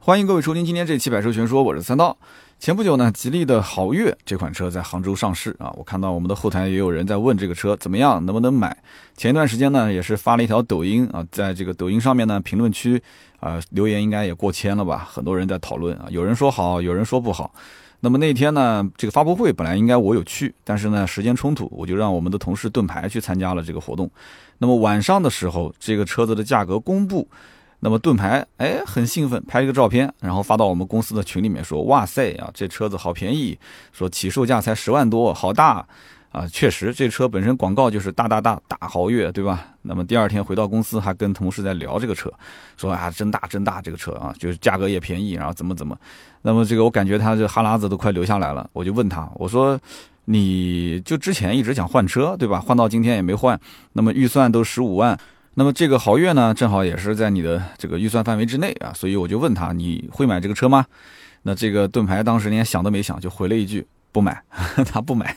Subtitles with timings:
[0.00, 2.16] 欢迎各位收听今天这期《百车全说》，我是三刀。
[2.58, 8.74] 前不久呢，吉利的豪越这款车在杭州上市啊，我看到我们的后台也有人在问这个车怎么样，能不能买。
[9.16, 13.02] 前一段时间呢，也是发了一条抖音啊，在这个抖音上面呢，评论区
[13.40, 17.52] 啊留言应该也过千了吧，很多人在讨论啊，有人说好，有人说不好。
[18.00, 24.08] 那么那天呢，这个发布会本来应该我有去，但是呢时间冲突，我就让我们的同事盾牌去参加了这个活动。
[24.58, 27.28] 那么晚上的时候，这个车子的价格公布。
[27.80, 33.56] 那么盾牌哎很兴奋，拍了一个照片，然后发到我们公司的群里面说：“哇塞啊，这车子好便宜，
[33.92, 35.86] 说起售价才十万多，好大
[36.32, 36.44] 啊！
[36.48, 39.64] 确实，这车本身广告就是大大大大豪越，对吧？
[39.82, 42.32] 那么第二天回到公司还跟同事在聊这个车，
[42.76, 45.96] 说啊真大真大这个车啊，就是价格也便宜，然后怎么怎么。
[46.42, 49.78] 那么这个我感觉他这哈喇子都快流下来了，我就问他，我说
[50.24, 52.58] 你就之前一直想换车，对吧？
[52.60, 53.58] 换到今天也没换，
[53.92, 55.16] 那么预算都十五万。”
[55.58, 60.86] 那么这个豪越呢，正好也是在你的这个预算范围之内啊，所以我就问他你会买这个车吗？
[61.42, 64.42] 那这个盾牌当时连想都没想就回了一句不买，
[64.90, 65.36] 他不买。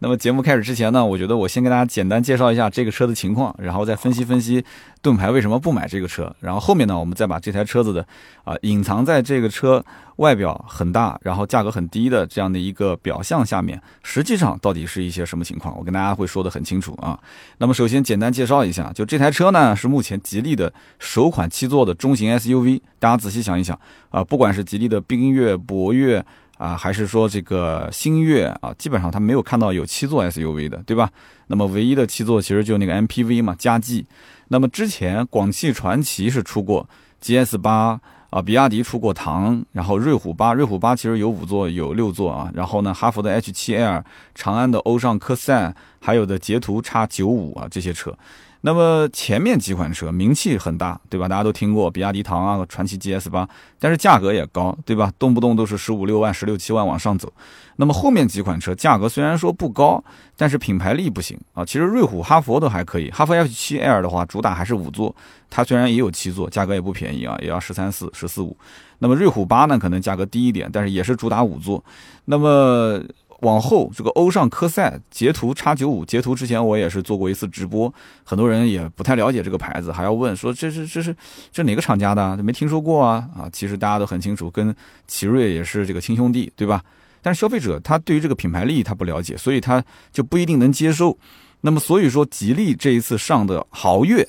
[0.00, 4.64] 那么节目开始之前呢，我觉得我先给大家简单介绍一下这个车的情况，然后再分析分析
[5.00, 8.04] 盾牌为什么不买这个车，然后后面呢，我们再把这台车子的
[8.42, 9.84] 啊隐藏在这个车
[10.16, 17.16] 外表很大，然后价格很低的这样的一个表象下面，实际上到底是一些什么情况，我跟大家会说的很清楚啊。
[17.58, 23.78] 那么首先简单介绍一下，就这台车呢是目前吉利的首款七座的中型 SUV，大家仔细想一想
[24.10, 26.24] 啊，不管是吉利的缤越、博越。
[26.62, 31.10] 啊，还是说这个星越啊，基本上他没有看到有七座 SUV 的，对吧？
[31.48, 34.06] 那么唯一的七座其实就那个 MPV 嘛，嘉际。
[34.46, 36.88] 那么之前广汽传祺是出过
[37.20, 42.48] GS 八啊，比亚迪出过唐，然后瑞虎八，瑞虎八其实有五座有六座啊。
[42.54, 44.04] 然后呢，哈弗的 H7L，
[44.36, 48.16] 长安的欧尚科赛，还有的捷途 X 九五啊这些车。
[48.64, 51.28] 那么前面几款车名气很大，对吧？
[51.28, 55.12] 大家都听过比亚迪唐啊、传祺 GS 八，但是价格也高，对吧？
[55.18, 57.32] 动不动都是十五六万、十六七万往上走。
[57.76, 60.02] 那么后面几款车价格虽然说不高，
[60.36, 61.64] 但是品牌力不行啊。
[61.64, 65.14] 其实瑞虎、哈佛都还可以，哈弗 H7L 的话主打还是五座，
[65.50, 68.56] 它虽然也有七座，价格也不便宜啊，也要十三四、十四五。
[69.00, 71.82] 那么瑞虎八呢，可能价格低一点，但是也是主打五座。
[72.26, 73.02] 那么
[73.42, 77.92] 往后，这个欧尚科赛、捷途 X 九五，捷途之前我也是做过一次直播，
[78.24, 81.14] 很多人也不太了解这个牌子，还要问说这是这是
[81.52, 82.36] 这哪个厂家的？
[82.42, 83.50] 没听说过啊啊！
[83.52, 84.74] 其实大家都很清楚，跟
[85.06, 86.82] 奇瑞也是这个亲兄弟，对吧？
[87.20, 91.18] 但是消费者他对于这个品牌力他不了解，所以他就不一定能接受。
[91.62, 94.28] 那么所以说，吉利这一次上的豪越。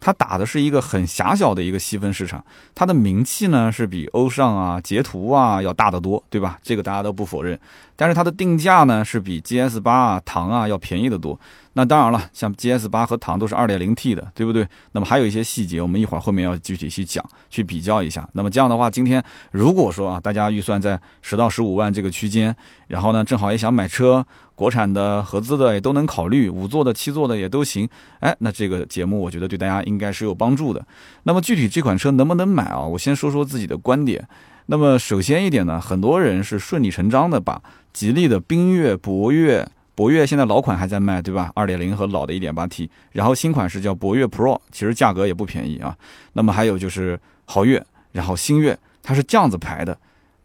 [0.00, 6.58] 它打的是一个很狭小的一个细分市场，它的名气呢是比欧尚啊、捷途啊要大得多，对吧？
[6.62, 7.58] 这个大家都不否认。
[7.96, 11.38] 但是它的定价呢是比 GS 八啊、唐啊要便宜得多。
[11.78, 14.66] 那当然了，像 GS 八和唐都是 2.0T 的，对不对？
[14.92, 18.26] 那么还有一些细节，我们一会儿后面要具体去讲，去比较一下。
[18.32, 22.56] 那么这样的话，今天如果说啊，大家预算在十到十五万这个区间，
[22.86, 27.86] 然后呢，正好也想买车，国产的、合资的也都能考虑，五座的、七座的也都行。
[28.20, 30.82] 哎，那这个节目我觉得对大家应该是有帮助的。
[31.24, 32.80] 那么具体这款车能不能买啊？
[32.80, 34.26] 我先说说自己的观点。
[34.68, 37.60] 那么首先一点呢，很多人是顺理成章的把
[37.92, 39.68] 吉利的缤越、博越。
[39.96, 41.50] 博越现在老款还在卖，对吧？
[41.54, 45.96] 二点零和老的一点八 T，然后新款是叫博越 Pro，其实价格也不便宜啊。
[46.34, 49.98] 那么还有就是豪越，然后星越，它是这样子排的。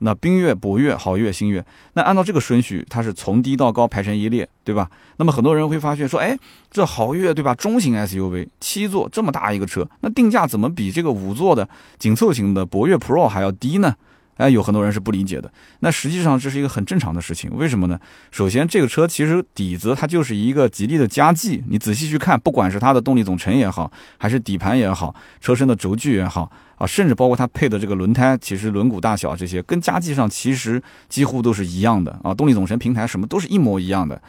[0.04, 1.64] 那缤越、博越、豪越、星越，
[1.94, 4.90] 那按照这个顺序，它是从低到高排成一列，对吧？
[5.18, 6.36] 那么很多人会发现说，哎，
[6.72, 7.54] 这豪越对吧？
[7.54, 11.70] 中型 SUV，七座这么大一个车，那定价怎么比这个五座的
[12.00, 13.96] 紧凑型的博越 Pro 还要低呢？
[14.38, 15.52] 哎，有很多人是不理解的。
[15.82, 18.00] 那实际上这是一个很正常的事情，为什么呢？
[18.32, 21.64] 首先，这个车其实底子它就是一个吉利的佳绩。
[21.70, 32.34] 你仔细去看，不管是它的动力总成也好，还是底盘也好，车身的轴距也好啊，甚至包括它配的这个轮胎，其实轮毂大小这些跟佳绩上其实几乎都是一样的啊。
[32.34, 34.20] 动力总成、平台什么都是一模一样的。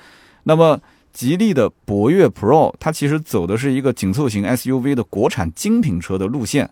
[0.42, 0.78] 那么，
[1.12, 6.68] 吉利的博越 Pro 它其实走的是一个紧凑型 SUV 的国产精品车的路线。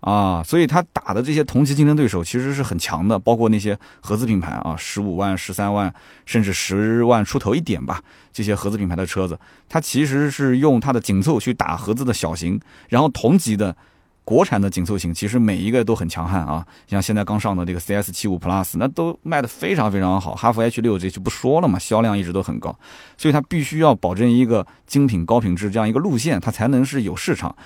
[0.00, 5.92] 啊，所以他打的这些同级竞争对手其实是很强的，包括那些合资品牌啊，十五万、十三万，
[6.24, 8.00] 甚至十万出头一点吧，
[8.32, 13.76] 这些合资品牌的车子，它其实是用它的紧凑去打合资的小型，然后同级的
[14.24, 16.64] 国产的紧凑型，其实每一个都很强悍啊。
[16.86, 22.78] 像现在刚上的这个 CS 七五 Plus，那都卖的非常非常好，哈弗 H 六这就不说了嘛，销量一直都很高，
[23.16, 27.56] 所以它必须要保证一个精品高品质这样一个路线，它才能是有市场。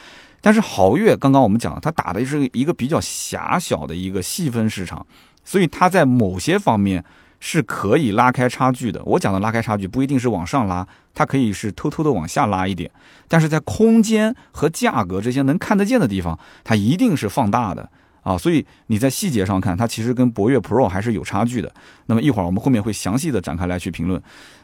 [0.43, 5.07] 但是豪越刚刚我们讲了，它打的是一个比较狭小的一个细分市场，
[5.43, 7.03] 所以它在某些方面
[7.41, 9.03] 是可以拉开差距的。
[9.05, 12.91] 我讲的拉开差距不一定是往上拉，它可以是偷偷的往下拉一点。
[13.29, 17.89] 但是在空间和价格这些能看得见的地方，它一定是放大的
[18.23, 21.73] 啊，所以你在细节上看，它其实跟博越 Pro 还是有差距的。
[22.07, 24.21] 那么一会儿我们后面会详细的展开来去评论。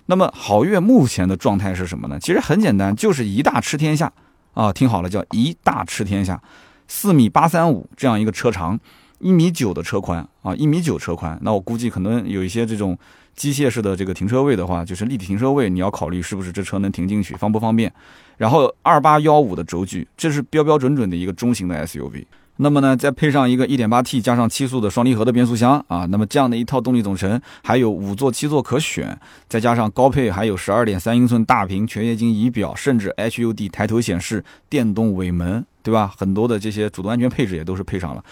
[0.06, 2.18] 那么豪越目前的状态是什么呢？
[2.20, 4.12] 其实很简单，就是一大吃天下
[4.58, 6.42] 啊，听好了，叫一大吃天下，
[6.88, 8.76] 四米八三五这样一个车长，
[9.20, 11.38] 一米九的车宽啊，一米九车宽。
[11.42, 12.98] 那我估计可能有一些这种。
[13.38, 17.92] 机械式的这个停车位的话，就是立体停车位，你要考虑是不是这车能停进去，方不方便。
[18.36, 22.24] 然后二八幺五的轴距，这是标标准准的一个中型的 SUV。
[22.60, 29.16] 那么呢，再配上一个 1.8T 加上七速的双离合的变速箱啊，那么这样的一套动力总成，还有五座七座可选，
[29.48, 36.12] 再加上高配还有12.3英寸大屏全液晶仪表，甚至 HUD 抬头显示、电动尾门，对吧？
[36.16, 38.24] 很多的这些主动安全配置也都是配上了。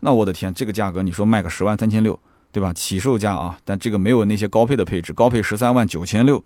[0.00, 2.18] 那我的天，这个价格你说卖个十万三千六？
[2.52, 2.72] 对吧？
[2.72, 6.42] 起售价啊，但这个没有那些高配的配置，高配十三万九千六，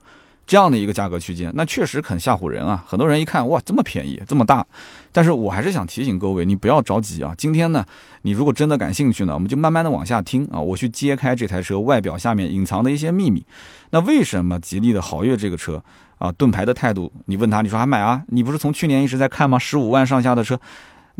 [0.51, 2.83] 这样的一个价格区间，那确实很吓唬人啊！
[2.85, 4.67] 很多人一看，哇，这么便宜，这么大，
[5.13, 7.33] 但是我还是想提醒各位，你不要着急啊。
[7.39, 7.87] 今天呢，
[8.23, 13.47] 你如果真的感兴趣呢，我们就慢慢的往下听啊，我去揭开这台车外表下面隐藏的一些秘密。
[13.91, 15.81] 那为什么吉利的豪越这个车
[16.19, 17.13] 啊，盾牌的态度？
[17.27, 18.21] 你问他，你说还买啊？
[18.27, 19.57] 你不是从去年一直在看吗？
[19.57, 20.61] 十五万上下的车。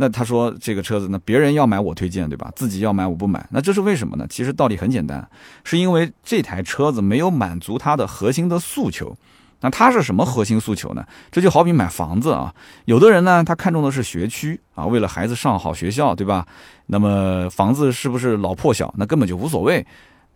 [0.01, 2.51] 那他说这个车子呢，别人要买我推荐，对吧？
[2.57, 4.27] 自己要买我不买，那这是为什么呢？
[4.31, 5.29] 其实道理很简单，
[5.63, 9.15] 是因为这台车子没有满足他的核心的诉求。
[9.61, 11.05] 那他是什么核心诉求呢？
[11.31, 12.55] 这就好比买房子啊，
[12.87, 16.47] 有的人呢，他看中的是学区啊，为了孩子上好学校，对吧？
[16.87, 19.87] 那么房子是不是老破小，那根本就无所谓。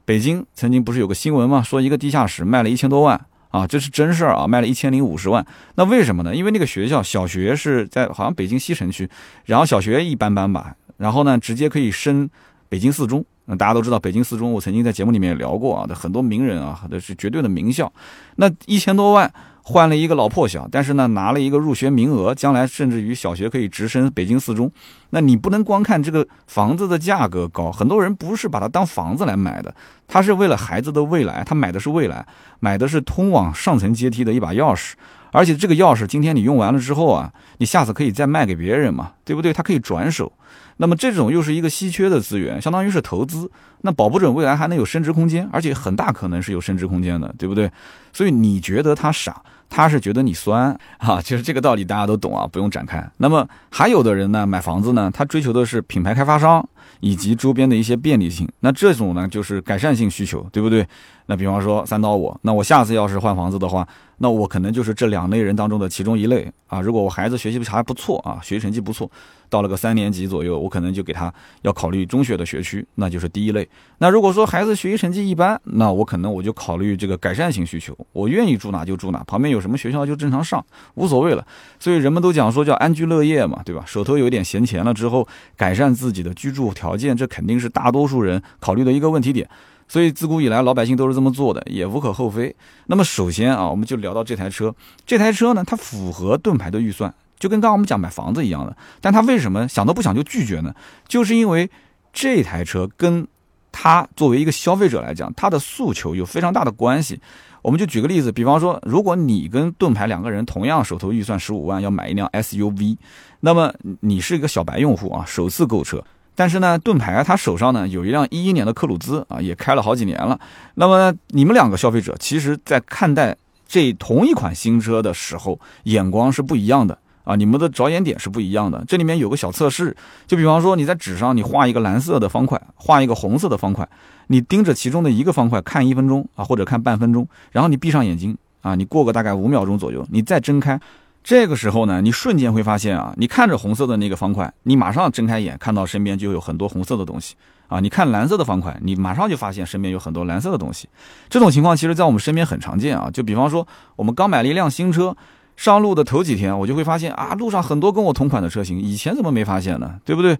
[0.04, 1.62] 北京曾经不是有个新闻吗？
[1.62, 3.18] 说一个地下室卖了一千多万。
[3.54, 5.46] 啊，这是真事儿啊，卖了一千零五十万。
[5.76, 6.34] 那为什么呢？
[6.34, 9.08] 因为那个学校小学是在好像北京西城区，
[9.44, 12.28] 然后小学一般般吧，然后呢，直接可以升
[12.68, 13.24] 北京四中。
[13.46, 17.92] 那大家都知道，北京四中，我曾经在节目里面也聊过啊，很多名人啊，那是绝对的名校。
[18.36, 19.32] 那一千多万。
[19.66, 24.70] 换了一个老破小，但是呢，拿了一个入学名额，将来甚至于小学可以直升北京四中。
[25.08, 29.74] 那你不能光看这个房子的价格高，很多人不是把它当房子来买的，
[30.06, 32.26] 他是为了孩子的未来，他买的是未来，
[32.60, 34.92] 买的是通往上层阶梯的一把钥匙。
[35.32, 39.50] 而且这个钥匙今天你用完了之后啊，你下次可以再卖给别人嘛，对不对？
[39.50, 40.30] 它可以转手。
[40.78, 43.50] 那么这种又是一个稀缺的资源，相当于是投资，
[43.82, 47.70] 那保不准未来还能有升值空间，而且很大可能是有升值空间的，对不对？
[48.12, 49.42] 所以你觉得他傻？
[49.70, 53.04] 他是觉得你酸啊，其实这个道理大家都懂啊，不用展开。
[53.16, 56.64] 那么还有的人呢，买房子呢，他追求的是品牌开发商
[57.00, 60.86] 以及周边的一些便利性，那这种呢就是改善性需求，对不对？
[61.26, 63.88] 那比方说三刀我，那我下次要是换房子的话。
[64.18, 66.80] 那我可能就是这两类人当中的其中一类啊。
[66.80, 69.10] 如果我孩子学习还不错啊，学习成绩不错，
[69.48, 71.32] 到了个三年级左右，我可能就给他
[71.62, 73.68] 要考虑中学的学区，那就是第一类。
[73.98, 80.64] 那如果说孩子学习成绩一般，那我可能我就考虑这个改善型需求，我愿意住哪就住哪，旁边有什么学校就正常上，
[80.94, 81.46] 无所谓了。
[81.78, 83.84] 所以人们都讲说叫安居乐业嘛，对吧？
[83.86, 85.26] 手头有点闲钱了之后，
[85.56, 89.48] 改善自己的居住条件，这肯定是大多数人考虑的一个问题点。
[89.86, 92.56] 所以自古以来，老百姓都是这么做的，也无可厚非。
[92.86, 94.74] 那么首先啊，我们就聊到这台车。
[95.04, 97.14] 这台车呢，它符合盾牌的预算，
[97.44, 98.74] 就跟刚刚我们讲买房子一样的。
[99.02, 100.74] 但他为什么想都不想就拒绝呢？
[101.06, 101.70] 就是因为
[102.10, 103.28] 这台车跟
[103.70, 107.20] 他作为一个消费者来讲，他的诉求有非常大的关系。
[107.60, 112.96] 我们就举个例子，比方说，如果你跟盾牌两个人同样手头预算十五万要买一辆 SUV，
[113.40, 116.02] 那么你是一个小白用户啊，首次购车。
[116.34, 120.38] 但是呢，盾牌他手上呢有一辆一一年的克鲁兹啊，也开了好几年了。
[120.74, 123.36] 那么你们两个消费者，其实在看待
[123.66, 128.84] 这同一款新车的时候，眼光是不一样的啊，你们的着眼点是不一样的。
[128.86, 133.88] 这里面有个小测试，就比方说你在纸上你画一个蓝色的方块，画一个红色的方块，
[134.28, 140.80] 你盯着其中的一个方块看一分钟啊，或者看半分钟，然后你闭上眼睛啊，你过个大概五秒钟左右，你再睁开。
[141.22, 147.34] 这个时候呢，你瞬间会发现啊，你看着红色的那个方块，你马上睁开眼看到身边就有很多红色的东西
[147.66, 147.80] 啊。
[147.80, 150.86] 你看蓝色的方块，你马上就发现身边有很多蓝色的东西。
[151.30, 153.08] 这种情况其实在我们身边很常见啊。
[153.10, 153.66] 就比方说，
[153.96, 155.16] 我们刚买了一辆新车，
[155.56, 159.98] 上路的头几天，我就会发现啊，路上很多跟我同款的车型，以前怎么没发现呢？
[160.04, 160.36] 对不对？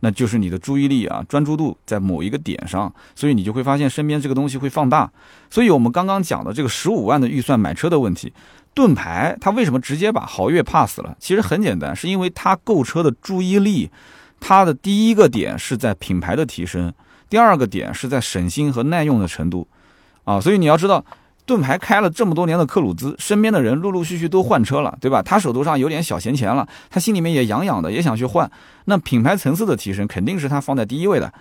[0.00, 5.10] 那就是你的注意力啊，专注度在某一个点上，所以你就会发现身边这个东西会放大。
[5.50, 8.32] 所以我们刚刚讲的这个十五万的预算买车的问题。
[8.74, 11.16] 盾牌它为什么直接把豪越 pass 了？
[11.18, 13.90] 其实很简单，是因为它购车的注意力，
[14.38, 16.92] 它的第一个点是在品牌的提升，
[17.28, 19.66] 第二个点是在省心和耐用的程度，
[20.22, 21.04] 啊，所以你要知道，
[21.48, 25.22] 盾牌开了这么多年的克鲁兹，身边的人陆陆续续都换车了，对吧？
[25.22, 28.48] 他手头上有点小闲钱了，他心里面也痒痒的，也想去换。
[28.84, 31.32] 那品牌层次的提升肯定是他放在第一位的。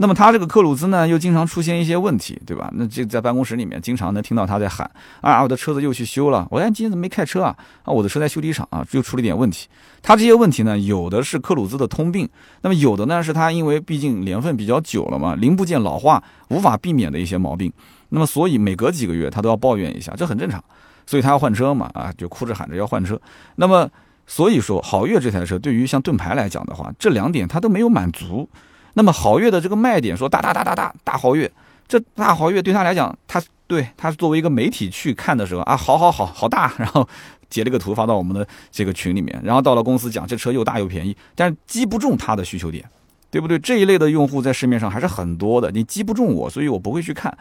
[0.00, 2.70] 那么他这个克鲁兹呢，又经常出现一些问题，对吧？
[2.74, 4.88] 那这在办公室里面经常能听到他在喊
[5.22, 6.46] 啊，我的车子又去修了。
[6.50, 7.56] 我哎，今天怎么没开车啊？
[7.84, 9.66] 啊，我的车在修理厂啊，又出了点问题。
[10.02, 12.28] 他这些问题呢，有的是克鲁兹的通病，
[12.60, 17.72] 那么有的呢是他因为毕竟年份比较久了嘛，零部件老化无法避免的一些毛病。
[18.10, 20.62] 那么所以每隔几个月他都要抱怨一下，这很正常。
[21.06, 23.18] 所以他要换车嘛，啊，就哭着喊着要换车。
[23.56, 23.88] 那么
[24.26, 28.46] 所以说，豪越这台车对于像盾牌来讲的话，这两点他都没有满足。
[28.92, 31.50] 那么豪越的这个卖点说大大大大大大豪越，
[31.86, 37.08] 这大豪越对他来讲，他对他作为一个媒体去看的时候啊，好好好好大， 然后
[37.48, 42.84] 截了个图发到我们的这个群里面，然后到了公司讲这车又大又便宜，但是击不中他的需求点，
[43.30, 43.58] 对不对？
[43.58, 47.34] 这一类的用户在市面上还是很多的，你击不中我，所以我不会去看。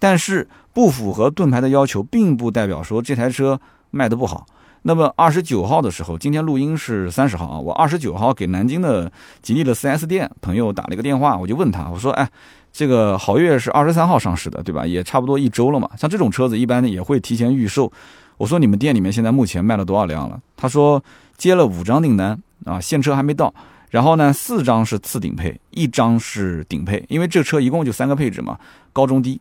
[0.00, 3.60] 但是不符合盾牌的要求，并不代表说这台车
[3.92, 4.44] 卖的不好。
[4.82, 7.58] 那么二十九号的时候，今天录音是三十号啊。
[7.58, 12.26] 我二十九号给南京的吉利的 4S 店朋友打了一个电话，我就问他，我说：“哎，
[12.72, 14.86] 这个豪越是二十三号上市的，对吧？
[14.86, 15.90] 也差不多一周了嘛。
[15.98, 17.92] 像这种车子，一般也会提前预售。
[18.38, 20.40] 我说你们店里面现在目前卖了多少辆了？
[20.56, 21.04] 他说
[21.36, 23.52] 接了五张订单啊，现车还没到。
[23.90, 28.58] 然后呢，四张是次顶配，一张是顶配，因为这车一共就三个配置嘛，
[28.94, 29.38] 高中低。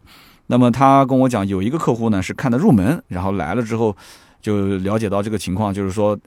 [0.49, 3.95] 那么他跟我讲，有一个客户呢是看的入门，然后来了之后。
[4.41, 6.17] 就了解到这个情况，就是说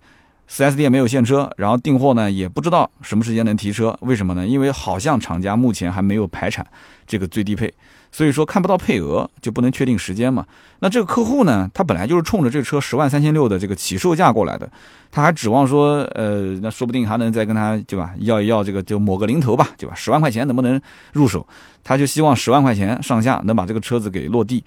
[0.46, 4.46] 四 s 店没有现车，然后订货呢也不知道什么时间能提车，为什么呢？
[4.46, 6.66] 因为好像厂家目前还没有排产
[7.06, 7.72] 这个最低配，
[8.12, 10.46] 所以说看不到配额就不能确定时间嘛。
[10.78, 14.70] 那这个客户呢，他本来就是冲着这车十万三千六的这个起售价过来的，
[15.10, 19.94] 他还指望说，呃，那说不定还能再跟他对吧，要一要这个就抹个零头吧，对吧？
[19.94, 20.80] 十万块钱能不能
[21.12, 21.46] 入手？
[21.82, 24.62] 他就希望十万块钱上下能把这个车子给落地。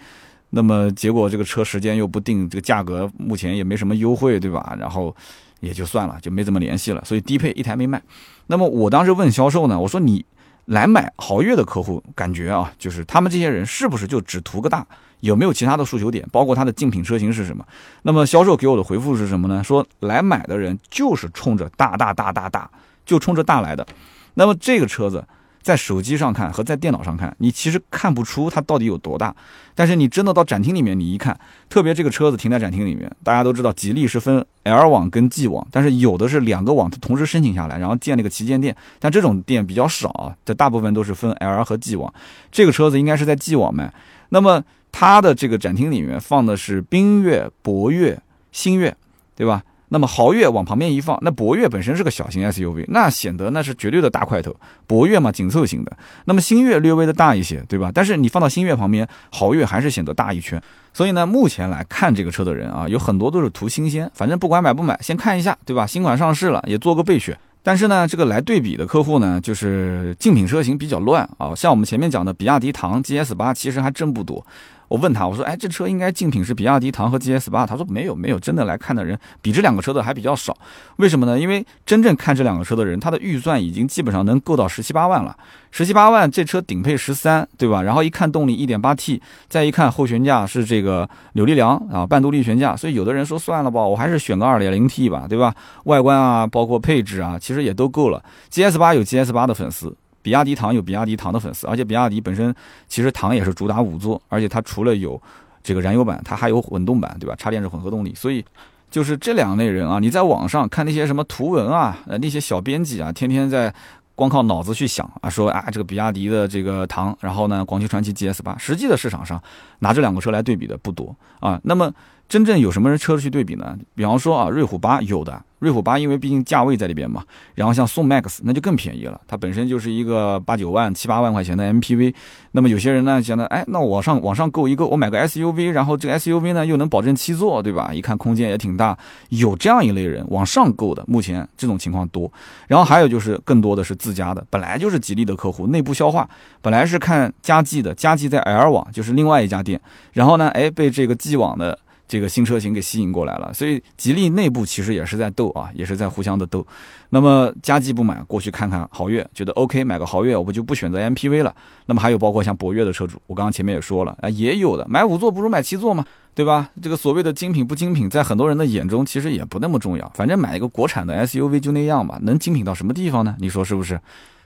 [0.52, 4.75] 那么结果这个车时间又不定，这个价格目前也没什么优惠，对吧？
[4.80, 5.14] 然后
[5.60, 7.04] 也就算了，就没怎么联系了。
[7.04, 8.02] 所以低配一台没卖。
[8.48, 10.24] 那么我当时问销售呢，我说你
[10.65, 14.86] 来买豪越的客户，感觉啊，就是他们这些人是不是就只图个大？
[15.22, 16.27] 有没有其他的诉求点？
[16.31, 17.65] 包括它的竞品车型是什么？
[18.03, 19.63] 那么销售给我的回复是什么呢？
[19.63, 22.69] 说来买的人就是冲着大大大大大，
[23.05, 23.86] 就冲着大来的。
[24.34, 25.24] 那么这个车子。
[25.65, 29.36] 在手机上看和在电脑上看，你其实看不出它到底有多大。
[29.74, 31.36] 但是你真的到展厅里面，你一看，
[31.67, 38.75] 特别这个车子停在展厅里面，大家都知道，吉利是分 L 网跟 G 网，但是有的是两个网它同时申请下来，然后建了个旗舰店。
[39.00, 42.13] 但这种店比较少啊，这大部分都是分 L 和 G 网。
[42.51, 43.91] 这个车子应该是在 G 网卖。
[44.29, 48.95] 那么它的这个展厅里面放的是缤越、博越、星越，
[49.36, 49.63] 对吧？
[49.89, 54.56] 那么豪越往旁边一放，那博越本身是个小型 SUV，那显得那是绝对的大块头。
[54.88, 55.98] 博越嘛，紧凑型的。
[56.25, 57.92] 那么星越略微的大一些，对吧？
[57.94, 60.62] 但是你放到星越旁边，豪越还是显得大一圈。
[60.94, 65.86] 所以呢，目前来看这个车的人啊，有很多都是图新鲜，反正不管买不买，先看一下，对吧？
[65.86, 67.38] 新款上市了，也做个备选。
[67.62, 71.54] 但是呢，这个来对比的客户呢，就是竞品车型比较乱啊。
[71.56, 74.46] 像我们前面讲的比亚迪唐 GS 八，其实还真不多。
[74.88, 77.65] 我问他，我说，哎，这车应该竞品是比亚迪唐和 GS 八。
[77.65, 80.56] 他说没有，没有，真的来看的人比这两个车的还比较少。
[80.98, 81.39] 为什么呢？
[81.39, 85.36] 因为真正看这两个车的人，他的预算已经基本上能够到十七八万了。
[85.72, 87.82] 十七八万，这车顶配十三，对吧？
[87.82, 92.75] 然后一看动力一点八 T，再一看后悬架是这个扭力梁啊，半独立悬架。
[92.75, 95.54] 所以有的人说算了吧，我还是选个二点零 T 吧，对吧？
[95.86, 98.24] 外观啊，包括配置啊，其实也都够了。
[98.51, 99.96] GS 八有 GS 八的粉丝。
[100.25, 102.51] 比亚迪唐有比亚迪唐的粉丝，而且比亚迪本身
[102.88, 105.22] 其实唐也是主打五座，而且它除了有
[105.62, 107.36] 这个燃油版，它还有混动版，对吧？
[107.38, 108.44] 插电式混合动力，所以
[108.89, 113.72] 就是这两类人啊，你在网上看那些什么图文啊，呃那些小编辑啊，天天在
[114.15, 119.39] 光靠脑子去想啊，说啊这个比亚迪的这个唐，然后呢广汽传祺 GS 八，实际的市场上
[119.77, 121.94] 拿这两个车来对比的不多啊，那么。
[122.27, 123.77] 真正有什么人车去对比呢？
[123.94, 127.24] 比方说啊，瑞虎八有的，瑞虎八因为毕竟价位在里边嘛。
[127.55, 132.13] 然后像宋 MAX 那就更便宜了，它本身就是一个八九万、七八万块钱的 MPV。
[132.51, 137.91] 那么有些人呢觉得，哎，那往上往上购一个，我买个 SUV，然后这个 SUV 呢又能保证七座，对吧？
[137.91, 138.98] 一看空间也挺大，
[139.29, 142.31] 有这样一类人往上购的，目前这种情况多。
[142.67, 146.29] 然后还有就是更多的是自家的，本来就是吉利的客户，内部消化，
[146.62, 149.81] 本来是看佳绩的，佳绩在 L 网就是另外一家店，
[150.13, 151.79] 然后呢，哎，被这个 G 网的。
[152.07, 156.65] 这个新车型给吸引过来了，所以吉利内部其实也是在斗啊，也是在互相的斗。
[157.09, 161.55] 那么佳绩不买，过去看看豪越，觉得 OK，买个豪越，我不就不选择 MPV 了。
[161.85, 166.69] 那么还有包括像博越的车主，我刚刚前面也说了啊，也有的买五座不如买七座嘛，对吧？
[166.81, 173.35] 这个所谓的精品不精品，在很多人的眼中其实也不那么重要，反正买一个国产的 SUV 就那样吧，能精品到什么地方呢？
[173.39, 174.00] 你说是不是？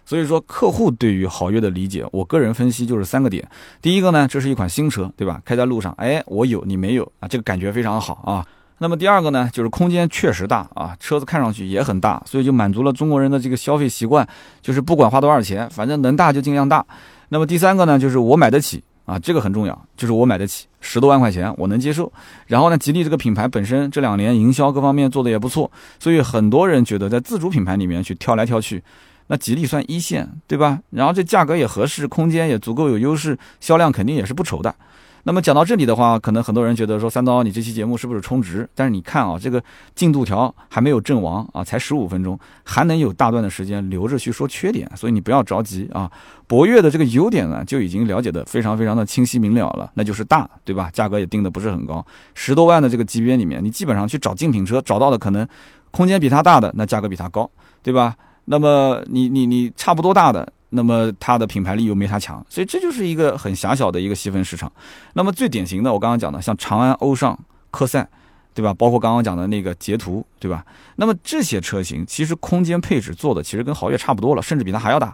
[0.10, 3.48] 所以说，客户对于豪越的理解，我个人分析就是三个点。
[3.80, 5.40] 第一个呢，这是一款新车，对吧？
[5.46, 7.28] 开在路上，哎，我有你没有啊？
[7.28, 8.44] 这个感觉非常好啊。
[8.80, 14.28] 那么第二个呢，就是空间确实大啊，车子看上去也很大，所以就满足了中国人的这个消费习惯，
[14.64, 16.84] 就是不管花多少钱，反正能大就尽量大。
[17.28, 22.12] 那么第三个呢，就是我买得起啊，这个很重要，就是我买得起，十多万块钱我能接受。
[22.48, 28.84] 然后呢，吉利这个品牌本身这两年营销各方面做的也不错，所以很多人觉得在自主品牌里面去挑来挑去，
[29.32, 30.80] 那吉利算一线，对吧？
[30.90, 34.76] 然后这价格也合适，空间也足够有优势，销量肯定也是不愁的。
[35.24, 38.68] 那么讲到这里的话，可能很多人觉得说三刀，你这期节目是不是充值？
[38.74, 39.62] 但是你看啊，这个
[39.94, 46.10] 进度条还没有阵亡啊，才十五分钟，还能有大段的时间留着去说缺点，所以你不要着急啊。
[46.48, 50.90] 博越的这个优点呢，就已经了解的非常非常的清晰明了了，那就是大，对吧？
[50.92, 55.48] 价格也定的不是很高，十多万的这个级别里面，你基本上去找竞品车，找到的可能
[55.92, 57.48] 空间比它大的，那价格比它高，
[57.84, 58.16] 对吧？
[58.50, 60.52] 那么你你你差不多大的。
[60.72, 64.72] 那么它的品牌力又没它强，所以这就是一个很狭小的一个细分市场。
[65.14, 67.36] 那么最典型的，我刚刚讲的，像长安、欧尚、
[67.72, 68.08] 科赛，
[68.54, 68.72] 对吧？
[68.72, 70.64] 包括刚刚讲的那个捷途，对吧？
[70.98, 75.12] 那么这些车型其实空间配置做的其实跟豪越差不多了，甚至比它还要大。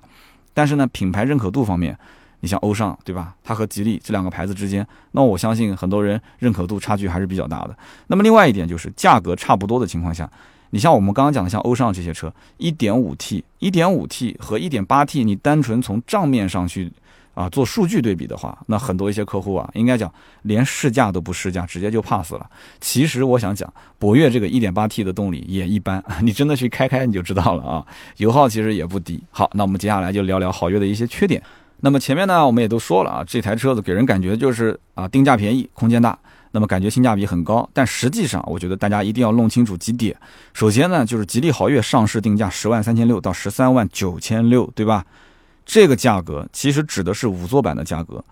[0.53, 1.97] 但是呢，品牌认可度方面，
[2.41, 3.33] 你像欧尚，对吧？
[3.41, 7.77] 它和吉利这两个牌子之间，那我相信很多人认可度差距还是比较大的。
[8.07, 10.29] 那么另外一点就是价格差不多的情况下。
[10.71, 16.91] 你像我们刚刚讲的，像欧尚这些车，1.5T、1.5T 和 1.8T，你单纯从账面上去
[17.33, 22.49] 啊做数据对比的话，那很多一些客户啊，应该讲连试驾都不试驾，直接就 pass 了。
[22.81, 27.85] 其实我想讲，博越这个 1.8T 的动力也一般， 你真的去开开你就知道了啊，
[28.17, 29.23] 油耗其实也不低。
[29.29, 31.41] 好，那我们接下来就聊聊豪越的一些缺点。
[31.81, 36.17] 那么前面呢，我们也都说了啊，这台车子给人感觉就是啊，定价便宜，空间大。
[36.55, 40.15] 那么感觉性价比很高，但实际上我觉得大家一定要弄清楚几点。
[40.53, 45.05] 首先呢，就是吉利豪越上市定价十万三千六到十三万九千六，对吧？
[45.65, 48.23] 这个价格其实指的是五座版的价格。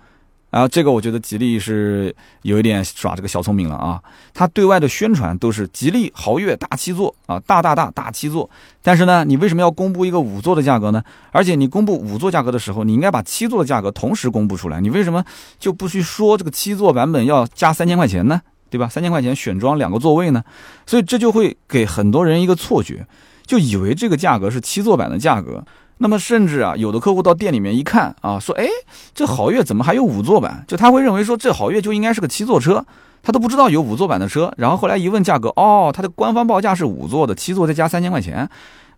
[0.54, 4.00] 啊，这个我觉得吉利是有一点耍这个小聪明了啊！
[4.36, 8.48] 它对外的宣传都是吉利豪越大七座啊，大大大大七座。
[8.84, 11.04] 但是呢，你为什么要公布一个五座的价格呢？
[11.32, 14.80] 而且你公布五座价格的时候，你应该把七座的价格同时公布出来。
[14.80, 15.26] 你为什么
[15.58, 18.40] 就不去说这个七座版本要加三千块钱呢？
[18.70, 18.88] 对吧？
[18.88, 20.44] 三千块钱选装两个座位呢？
[20.86, 23.04] 所以这就会给很多人一个错觉，
[23.48, 25.66] 就以为这个价格是七座版的价格。
[26.00, 28.68] 那么甚至啊，有的客户到店里面一看啊，说，哎，
[29.14, 30.66] 这豪越怎么还有五座版？
[30.68, 32.86] 就他会认为说，这豪越就应该是个七座车，
[33.22, 34.54] 他都不知道有五座版的车。
[34.58, 38.50] 然后后来一问价格，哦，它的官方报价是五座的，七座再加三千块钱。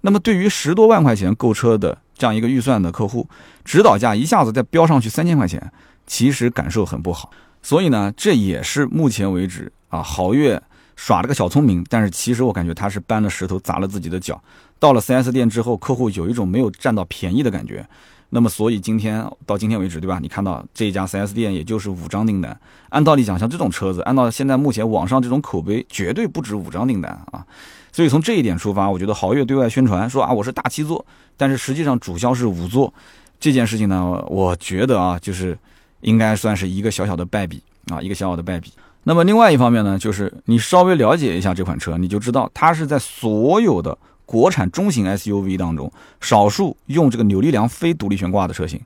[0.02, 3.28] 那么对于十多万块钱购车的这样一个预算的客户，
[3.64, 5.72] 指导价一下子再飙上去三千块钱，
[6.08, 7.30] 其实感受很不好。
[7.62, 10.62] 所以呢，这也是目前为止啊，豪越。
[10.98, 14.42] 耍了个小聪明，但是其实我感觉他是搬了石头砸了自己的脚。
[14.80, 17.86] 到了 4S 店之后，客户有一种没有占到便宜的感觉。
[18.30, 20.20] 那么，所以今天到今天为止，对吧？
[20.22, 22.60] 你看到这一家 4S 店也就是五张订单。
[22.90, 27.46] 按道理讲，像这种车子，按照现在目前网上这种口碑，绝对不止五张订单啊。
[27.94, 31.06] 所以从这一点出发，我觉得豪越对外宣传说啊，我是大七座，
[31.38, 32.94] 但是实际上主销是五座，
[33.40, 35.58] 这件事情呢，我觉得啊，就是
[36.02, 38.74] 应该算是一个小小的败笔啊，一个小小的败笔。
[39.04, 48.82] 那么另外一方面呢，就是你稍微了解一下这款车，你就知道它是在所有的国产中型 SUV 当中，少数用这个扭力梁非独立悬挂的车型。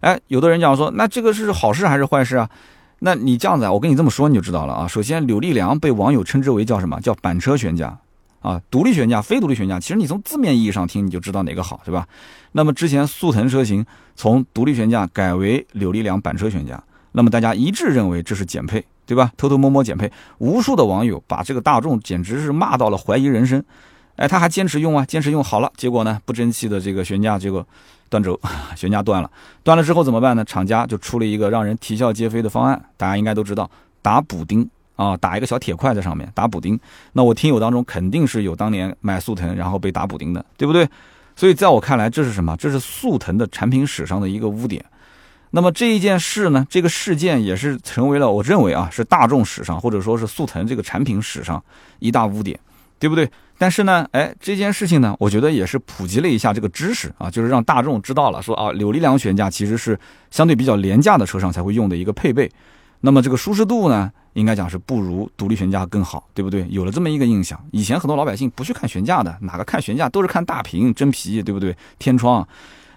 [0.00, 2.48] 哎，有的人讲说，那这个是好事还是坏事啊？
[3.00, 4.88] 那你这样子啊，我跟你这么说你就知道了啊。
[4.88, 7.00] 首先，扭力梁被网友称之为叫什么？
[7.00, 7.98] 叫板车悬架
[8.40, 9.78] 啊，独立悬架、非独立悬架。
[9.78, 12.06] 其实你从字面意义上听，你就知道哪个好，对吧？
[12.52, 13.84] 那么之前速腾车型
[14.16, 18.84] 从独立悬架改为扭力梁板车悬架，那么大家一致认为这是减配。
[19.08, 19.32] 对吧？
[19.38, 23.64] 偷偷摸摸减配，无数的网友把这个大众简直是骂到了怀疑人生。
[24.18, 27.64] 哎，他还坚持用啊，坚持用好了，结果呢，不争气的这个悬架结果
[28.08, 28.38] 断轴，
[28.74, 29.30] 悬架断了。
[29.62, 30.44] 断了之后怎么办呢？
[30.44, 33.70] 厂家就出了一个让人啼笑皆非的方案，大家应该都知道，
[34.02, 36.78] 打补丁啊，打一个小铁块在上面打补丁。
[37.12, 40.88] 那我听友当中肯定是有当年买速腾然后被打补丁的，对不对？
[41.36, 42.56] 所以在我看来，这是什么？
[42.56, 44.84] 这是速腾的产品史上的一个污点。
[45.50, 51.62] 那么这一件事呢，这个事件也是成为了我认为啊，是大众史上或者说是速腾这个产品史上
[52.00, 52.58] 一大污点，
[52.98, 53.30] 对不对？
[53.58, 59.98] 但是呢，哎，这件事情呢，我觉得也是普及了一下这个知识啊，就是让大众知道了，说啊，扭力梁悬架其实是
[60.30, 62.50] 相对比较廉价的车上才会用的一个配备。
[63.00, 66.66] 那么这个舒适度呢，应该讲是不如独立悬架更好，对不对？
[66.70, 71.76] 有了这么一个印象，以前很多老百姓不去看悬架的，哪个看悬架都是看大屏真皮，对不对？
[71.98, 72.46] 天窗。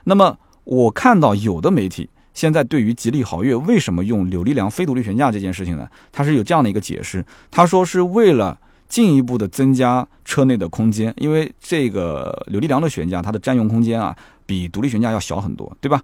[0.03, 2.09] 那么我看到有的媒体。
[2.33, 5.85] 现在对于吉利豪越为什么用扭力梁非独立悬架这件事情呢？
[6.13, 8.57] 它是有这样的一个解释，他说是为了
[8.91, 14.13] 进一步的增加车内的空间，因为这个扭力梁的悬架它的占用空间啊
[14.45, 16.03] 比独立悬架要小很多，对吧？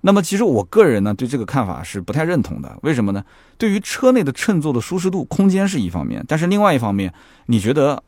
[0.00, 3.24] 那么其实我个人呢对这个看法是不太认同的，为什么呢？
[3.56, 7.14] 对于车内的乘坐的舒适度、空间是一方面，但是另外一方面，
[7.46, 8.02] 你觉得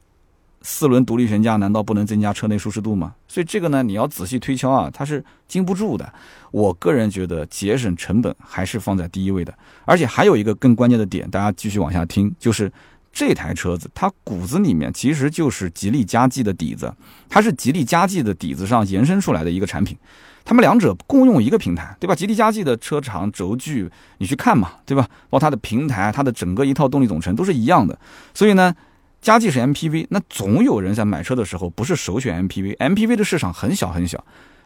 [0.60, 3.14] 四轮独立悬架难道不能增加车内舒适度吗？
[3.28, 6.12] 所以这个呢，你要仔细推敲啊，它是经不住的。
[6.50, 9.54] 我个人觉得节省成本还是放在第一位的。
[9.84, 12.70] 而且还有一个更关键的点，大家继续往下听，就是
[13.16, 16.94] 这台车子它骨子里面其实就是吉利嘉际的底子，
[17.30, 19.96] 它是吉利嘉际的底子上延伸出来的一个产品。
[20.44, 22.14] 他们两者共用一个平台，对吧？
[22.14, 25.08] 吉利嘉际的车长轴距你去看嘛，对吧？
[25.30, 27.98] 包括它的平台，它的整个一套动力总成都是一样的。
[28.34, 28.74] 所以呢，
[29.22, 34.22] 嘉际是 MPV，那总有人在买车的时候不是首选 MPV，MPV 的市场很小很小。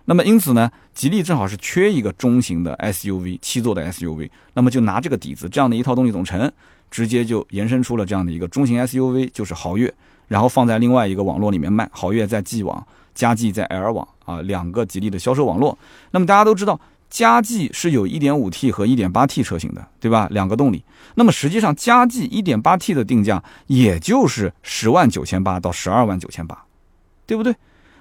[0.07, 6.51] 那么因此呢，吉利正好是缺一个中型的 SUV，七座的 SUV，那么就拿这个底子，这样的一套动力总成，
[6.91, 9.93] 直接就延伸出了这样的一个中型 SUV，就是豪越，
[10.29, 12.87] 然后放在另外一个网络里面卖，豪越在 G 网。
[13.13, 15.77] 佳绩在 L 网啊，两个吉利的销售网络。
[16.13, 20.29] 那么大家都知道，佳绩是有 1.5T 和 1.8T 车型的，对吧？
[20.31, 20.83] 两个动力。
[21.17, 26.65] 那么实际上，佳绩 1.8T 的定价也就是十万九千八到十二万九千八，
[27.27, 27.55] 对不对？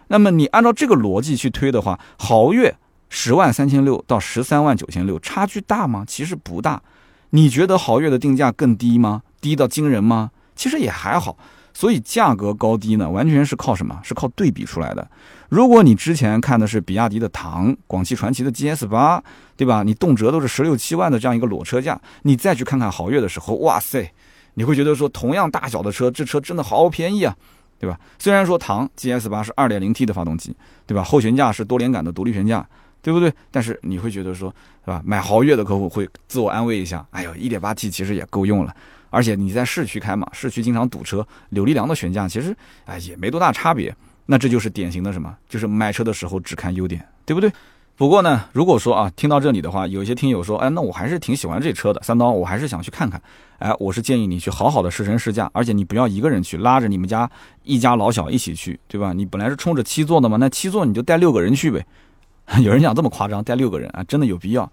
[0.08, 2.74] 那么你按照这个逻辑去推的话，豪越
[3.10, 6.06] 十万三千六到十三万九千六，差距大吗？
[6.08, 6.82] 其实不大。
[7.32, 9.22] 你觉得豪越的定价更低吗？
[9.40, 10.32] 低到惊人吗？
[10.56, 11.38] 其实也还好。
[11.72, 13.98] 所以价格高低呢，完全是靠什么？
[14.04, 15.08] 是靠对比出来的。
[15.48, 19.24] 如果你之前看的是比亚迪的唐、广汽传祺的 GS 八，
[19.56, 19.84] 对吧？
[19.84, 24.12] 你动辄都是十六七万的这样一个裸车价，你再去看看豪越的时候，哇塞，
[24.56, 27.34] 你会觉得说，同样大小的车，这车真的好便宜啊，
[27.80, 27.98] 对吧？
[28.18, 30.54] 虽然说唐 GS 八是二点零 T 的发动机，
[30.86, 31.04] 对吧？
[31.04, 32.68] 后悬架是多连杆的独立悬架，
[33.02, 33.32] 对不对？
[33.52, 35.02] 但是你会觉得说，是吧？
[35.06, 38.76] 买豪越的客户会自我安慰一下，哎呦，一点八 T 其实也够用了。
[39.10, 43.96] 而且你在市区开嘛，市区经常堵车，柳力梁的悬架其实哎也没多大差别。
[44.26, 45.36] 那这就是典型的什么？
[45.48, 47.52] 就是买车的时候只看优点，对不对？
[47.96, 53.22] 不过呢，如果说啊，听到这里的话，有一些听友说，哎，那我还是挺喜欢这车的，三刀，我还是想去看看。
[53.58, 57.30] 哎，我是建议你去好好的试乘试驾，而且你不要一个人去，拉着你们家
[57.64, 59.12] 一家老小一起去，对吧？
[59.12, 61.86] 你本来是冲着七座的嘛，那七座你就带六个人去呗。
[62.64, 64.72] 有人讲这么夸张，带六个人啊，真的有必要？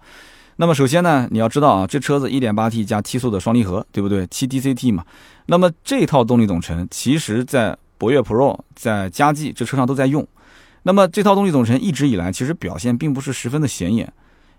[0.55, 4.25] 那么首先呢，你要知道啊，这车子 1.8T 加七速的双离合，对不对？
[4.27, 5.05] 七 DCT 嘛。
[5.45, 10.27] 那么这套动力总成，其实在博越 Pro、在嘉际这车上都在用。
[10.83, 14.11] 那么这套动力总成一直以来其实表现并不是十分的显眼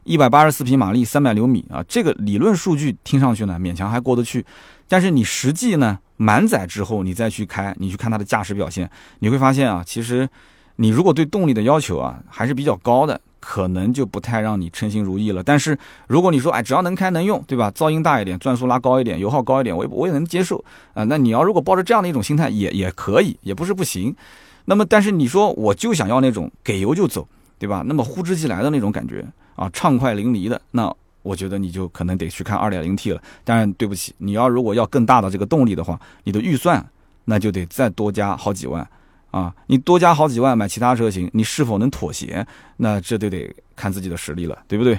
[0.05, 4.45] ，184匹马力，300牛米啊，这个理论数据听上去呢勉强还过得去。
[4.87, 10.29] 但是你实际呢满载之后，你再去开，你去看它的驾驶表现，你会发现啊，其实
[10.81, 13.21] 你如果对动力的要求啊还是比较高的。
[13.41, 15.43] 可能就不太让你称心如意了。
[15.43, 17.71] 但是如果你说，哎，只要能开能用，对吧？
[17.71, 20.63] 噪音大一点，转速拉高一点，油耗高一点，我也我也能接受
[20.93, 21.05] 啊。
[21.05, 24.15] 那你要如果抱着这样的一种心态，也也可以，也不是不行。
[24.65, 27.27] 那么，但是你说我就想要那种给油就走，
[27.59, 27.83] 对吧？
[27.87, 33.23] 那么呼之即来的那种感觉啊，畅快淋漓的，那我觉得你就可能得去看 2.0T 了。
[33.45, 36.85] 当然，对不起，你要如果要更大的这个动力的话，你的预算
[37.25, 38.87] 那就得再多加好几万。
[39.31, 42.47] 啊，你多加好几万买其他车型，你是否能妥协？
[42.79, 44.99] 那这就得看自己的实力了，对不对？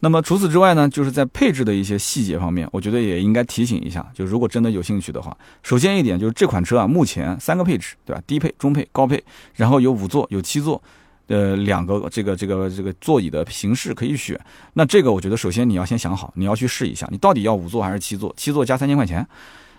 [0.00, 4.06] 那么除此之外呢，就是在配置的一些细节方面，我觉得也应该提醒一下。
[4.14, 8.22] 就如果真的有兴趣的话，首先一点就是这款车啊，目前三个配置，对吧？
[8.26, 9.22] 低配、中配、高配，
[9.54, 10.80] 然后有五座、有七座，
[11.28, 14.38] 呃，两个这个这个这个座椅的形式可以选。
[14.74, 18.32] 那这个我觉得首先你要先想好，你要去试一下，你到底要五座还是七座？
[18.36, 19.26] 七座加三千块钱。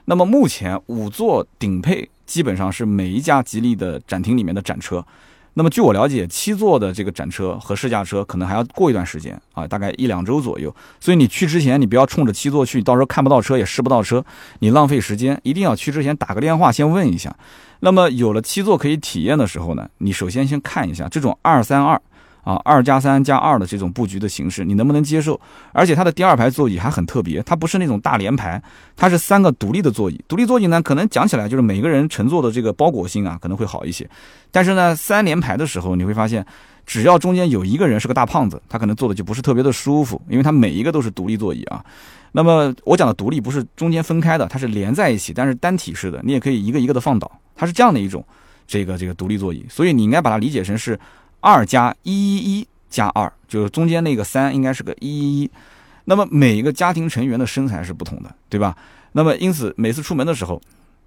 [0.06, 2.10] 那么目前五座顶配。
[2.28, 5.04] 基本上是每一家吉利的展厅里面的展车，
[5.54, 10.76] 那么据我了解，七座的这个展车和试驾车可能还要过一段时间啊，大概一两周左右。
[11.00, 14.24] 所以你去之前，你不要冲着七座去，到时候看不到车也试不到车，
[14.60, 15.40] 你浪费时间。
[15.42, 17.36] 一定要去之前打个电话先问一下。
[17.80, 22.00] 那么有了七座可以体验的时候呢，你首先先看一下这种二三二。
[22.48, 25.38] 啊，二加三加二的这种布局的形式，你能不能接受？
[25.74, 28.62] 而且它的第二排座椅还很特别，它不是那种大连排，
[28.96, 30.18] 它是三个独立的座椅。
[30.30, 34.10] 独立座椅呢，可能讲起来就是每个人乘坐的这个包裹性啊，可能会好一些。
[34.50, 36.46] 但是呢，三连排的时候，你会发现，
[36.86, 41.84] 只要中间有一个人是个大胖子，他可能坐的就不是特别的舒服，因为它每一个都是独立座椅啊。
[42.32, 48.24] 那么我讲的独立不是中间分开的，它是连在一起，但是单体式的，你也可以一个一个的放倒，它是这样的一种
[48.66, 49.66] 这个这个独立座椅。
[49.70, 50.98] 所以你应该把它理解成是。
[51.48, 55.52] 二加一一一加二，就是中间那个三应该是个一一一。
[56.04, 58.76] 那么每一个家庭成员的身材是不同的，对吧？
[59.14, 60.62] 那么因此每次出门的时候，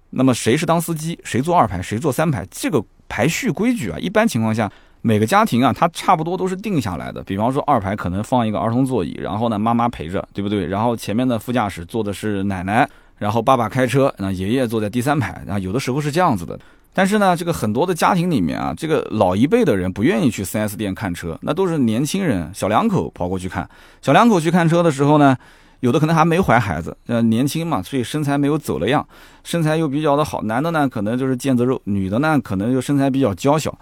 [0.09, 7.23] 那么谁是当司机，谁坐二排，谁坐三排，这个排序规矩啊，一般情况下每个家庭啊，它差不多都是定下来的。
[7.23, 10.65] 比方说二排可能放一个儿童座椅，然后呢妈妈陪着，对不对？
[10.65, 16.59] 然后前面的副驾驶坐的是奶奶，然后爸爸开车，那爷爷坐在第三排，然后有的时候是这样子的。
[16.93, 23.69] 但是呢，这个很多的家庭里面啊，这个老一辈的人不愿意去 4S 店看车，那都是年轻人、小两口跑过去看。
[24.01, 25.37] 小两口去看车的时候呢，
[25.79, 29.07] 有的可能还没怀孩子，呃，年轻嘛，所以身材没有走了样，
[29.43, 30.41] 身材又比较的好。
[30.43, 33.77] 男的呢，可能就是腱子肉；女的呢，可能就身材比较娇小。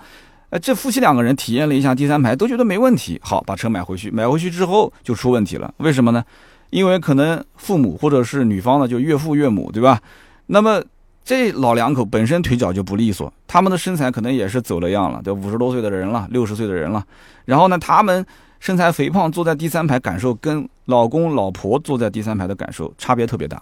[0.51, 4.11] 哎，这夫妻两个人体验了一下第三排，都觉得没问题，好，把车买回去。
[4.11, 6.23] 买回去之后就出问题了，为什么呢？
[6.69, 9.99] 因为可能父母或者是女方的，就岳父岳母，对吧？
[10.45, 10.81] 那么
[11.29, 17.05] 这老两口本身腿脚就不利索，他们的身材可能也是走了样了，对，五十多岁的人了，六十岁的人了。
[17.45, 18.25] 然后呢，他们
[18.59, 23.61] 身材肥胖，坐在第三排感受跟老公老婆坐在第三排的感受差别特别大。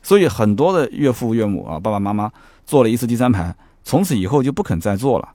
[0.00, 2.30] 所以很多的岳父岳母啊，爸爸妈妈
[2.64, 3.52] 坐了一次第三排，
[3.82, 5.28] 从此以后就不肯再坐了。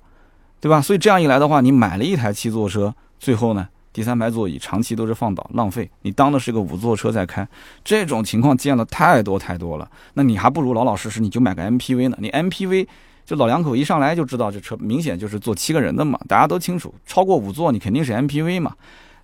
[0.62, 0.80] 对吧？
[0.80, 5.90] 所以这样一来的话，你买了一台七座车，最后呢，第三排座椅长期都是放倒，浪费。
[6.02, 7.48] 你当的是个五座车在开，
[7.84, 9.88] 这种情况见了太多太多了。
[10.16, 12.18] 那你还不如老老实实，你就买个 MPV 呢。
[12.20, 12.88] 你 MPV
[13.24, 16.94] 就老两口一上来就知道，这车明显就是坐七个人的嘛，大家都清楚。
[17.06, 18.74] 超过五座，你肯定是 MPV 嘛。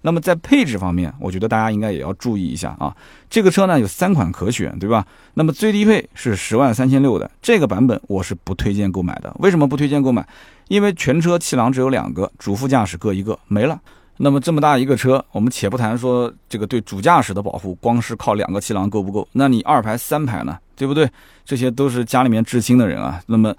[0.01, 2.95] 那么在配置方面，我觉得大家应该也要注意一下啊。
[3.29, 5.05] 这个车呢有三款可选，对吧？
[5.34, 9.36] 那么最低配是十万三千六的这个版本，我是不推荐购买的。
[9.39, 10.25] 为什么不推荐购买？
[10.69, 13.77] 因为全车气囊只有两个，主副驾驶各一个，没了。
[14.21, 19.27] 那么这么大一个车，我们且不谈说这个对主驾驶的保护，光是靠两个气囊够不够？
[19.32, 20.58] 那你二排三排呢？
[20.75, 21.10] 对不对？
[21.45, 23.21] 这些都是家里面至亲的人啊。
[23.27, 23.55] 那么。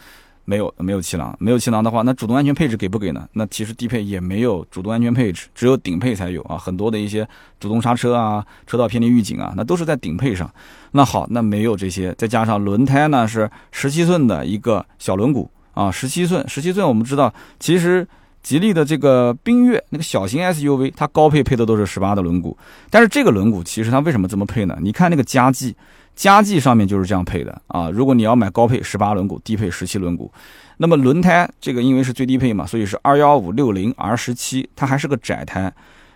[0.47, 3.29] 没有没有气囊，没有气囊的话，那主动安全配置给不给呢？
[3.35, 6.59] 那其实低配 也没有主动安全配置，只有顶配才有啊。
[6.59, 7.29] 很多的一些
[7.61, 10.53] 主动刹车啊、车道偏离预警啊，那都是在顶配上。
[10.91, 18.05] 那好，那没有这些，再加上轮胎呢是十七寸的一个小轮毂啊，十七寸，十七寸我们知道，其实
[18.43, 22.57] 吉利的这个缤越那个小型 SUV，它高配配的都是十八的轮毂，
[22.91, 24.77] 但是这个轮毂其实它为什么这么配呢？
[24.81, 25.75] 你看那个加绩。
[26.17, 27.89] 加绩上面就是这样配的啊！
[27.89, 30.29] 如果你要买高配十八轮毂，低配十七轮毂，
[30.77, 35.73] 那么轮胎这个因为是最低配嘛，所以是二幺五六零 R 十七，它还是个窄胎。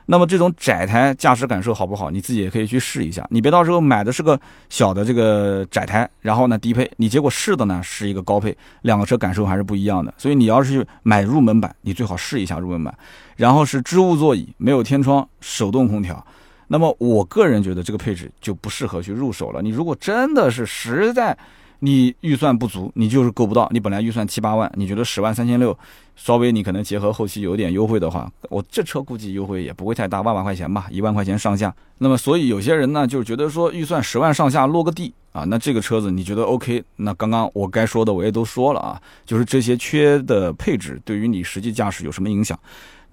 [0.07, 2.11] 那么这种窄胎驾驶感受好不好？
[2.11, 3.27] 你自己也可以去试一下。
[3.31, 4.39] 你别到时候买的是个
[4.69, 10.13] 小的这个窄胎，然后呢低配，你结果试的呢是一个高配，两个车感受还是不一样的。
[10.19, 12.95] 所以你要是去买入门版，你最好试一下入门版，
[13.37, 16.25] 然后是织物座椅，没有天窗，手动空调。
[16.67, 19.61] 那么我个人觉得这个配置就不适合去入手了。
[19.61, 21.37] 你如果真的是实在
[21.81, 23.69] 你预算不足，你就是够不到。
[23.73, 25.77] 你本来预算七八万，你觉得十万三千六，
[26.17, 31.75] 稍微你可能结合后期有点优惠的话，我这车估计优惠也不会太大，万把块钱吧，一万块钱上下。
[31.99, 36.83] 那么所以有些人呢，就是觉得说预算十万上下落个地啊，那这个车子你觉得 OK？
[36.97, 42.59] 那刚刚我该说的我也都说了啊，就是这些缺的配置对于你实际驾驶有什么影响？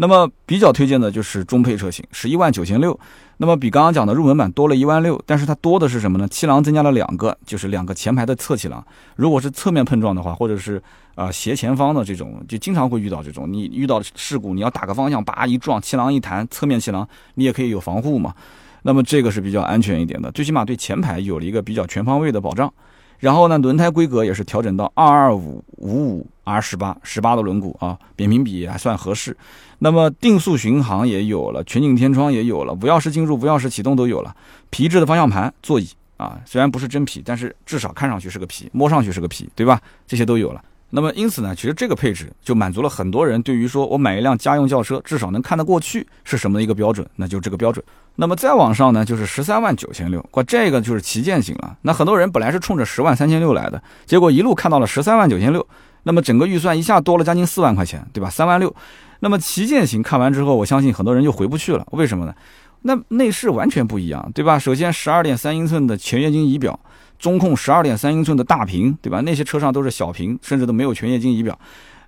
[0.01, 2.99] 那么比较推荐的就是中配车型，十一万九千六。
[3.37, 6.27] 那么比刚刚讲的入门版多了一万六，但是它多的是什么呢？
[6.27, 8.83] 气囊增加了两个，就是两个前排的侧气囊。
[9.15, 10.81] 如果是侧面碰撞的话，或者是
[11.13, 13.47] 啊斜前方的这种，就经常会遇到这种。
[13.47, 18.33] 你遇到事故，你要打个方向，叭一撞，气囊一弹，侧面气囊你也可以有防护嘛。
[18.81, 22.73] 那么这个是比较安全一点的，最起码对前排有了一个比较全方位的保障。
[23.19, 29.37] 然后呢，轮胎规格也是调整到二二五五五 R 十八十八的轮毂啊，扁平比还算合适。
[29.83, 34.35] 那么定速巡航也有了，全景天窗也有了，无钥匙进入、无钥匙启动都有了。
[34.69, 39.81] 皮质的方向盘、座椅啊，虽然不是真皮，但是至少看上去是个皮，摸上去是个皮，对吧？
[40.05, 40.63] 这些都有了。
[40.91, 47.83] 那么因此呢，其实这个配置就满足了很多人对于说我买一辆家用轿车至少能看得过去是什么的一个标准，那就这个标准。
[48.15, 51.75] 那么再往上呢，就是十三万九千六，哇，这个就是旗舰型了。
[51.81, 55.67] 那很多人本来是冲着十万三千六来的，结果一路看到了十三万九千六，
[56.03, 58.29] 那么整个预算一下多了将近四万块钱，对吧？
[58.29, 58.75] 三万六。
[59.21, 61.87] 那么旗舰型看完之后，我相信很多人就回不去了。
[61.93, 62.35] 为什么呢？
[62.81, 64.59] 那内饰完全不一样，对吧？
[64.59, 66.77] 首先十二点三英寸的全液晶仪表。
[67.19, 69.21] 中控十二点三英寸的大屏，对吧？
[69.21, 71.57] 那些车上都是小屏，甚至都没有全液晶仪表。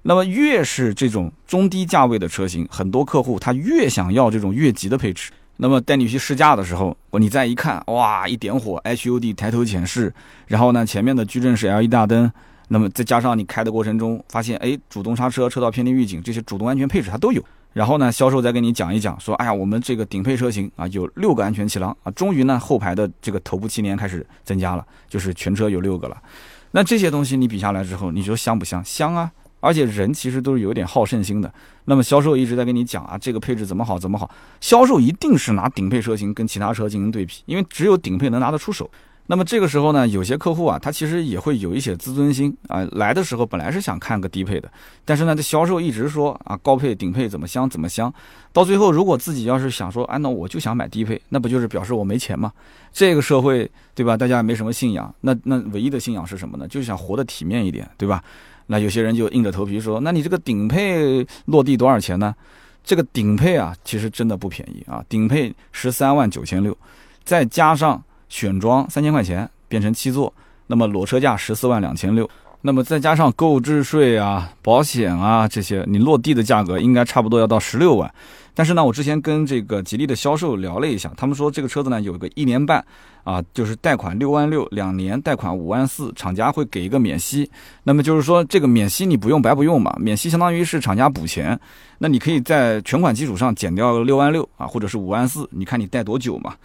[0.02, 5.32] 那么越是这种中低价位的车型，很多客户他越想要这种越级的配置。
[5.58, 10.12] 那么带你去试驾的时候，你再一看，哇，一点火，HUD 抬头显示，
[10.48, 12.32] 然后呢，前面的矩阵式 LED 大灯，
[12.74, 17.40] 那么再加上你开的过程中发现，哎，主动刹车、车道偏离预警这些主动安全配置它都有。
[17.72, 26.18] 然后呢，销售再跟你讲一讲，说，哎呀，我们这个顶配车型啊，有六个安全气囊啊，终于呢，后排的这个头部气帘开始增加了，就是全车有六个了。
[26.72, 28.84] 那这些东西你比下来之后，你说香不香？
[28.84, 29.32] 香啊！
[29.60, 31.54] 而且人其实都是有点好胜心的。
[31.86, 38.90] 那么销售一直在跟你讲啊，这个配置怎么好怎么好，销售一定是拿顶配车型跟其他车进行对比，因为只有顶配能拿得出手。
[39.28, 42.86] 那么这个时候呢，有些客户啊，他其实也会有一些自尊心啊。
[42.92, 44.70] 来的时候本来是想看个低配的，
[45.06, 48.14] 但是呢，这销售一直说啊，高配、顶配怎么香怎么香。
[48.52, 52.52] 到最后，如果自己要是想说，哎，那我就想买低配，那不就是表示我没钱吗？
[52.92, 54.18] 这个社会对吧？
[54.18, 56.68] 大家没什么信仰，那那唯一的信仰是什么呢？
[56.68, 58.22] 就是想活得体面一点，对吧？
[58.68, 62.36] 那有些人就硬着头皮说，那你这个顶配落地多少钱呢？
[62.84, 66.78] 这个顶配啊，其实真的不便宜啊，顶配十三万九千六，
[67.24, 68.04] 再加上。
[68.34, 70.34] 选装三千块钱变成七座，
[70.66, 72.28] 那么裸车价十四万两千六，
[72.62, 78.12] 那么再加上购置税啊、保险啊这些，你落地的价格应该差不多要到十六万。
[78.56, 82.84] 但是呢，我之前跟这个吉利的销售聊了一下，他们说这个车子呢有个一年半
[83.24, 87.48] 啊，就是贷款六万六，两年贷款五万四，厂家会给一个免息。
[87.84, 91.60] 那么就是说这个免息你不用白不用嘛，免息相当于是厂家补钱，
[92.00, 96.56] 那你可以在全款基础上减掉六万六啊，或者是五万四，你看你贷多久嘛。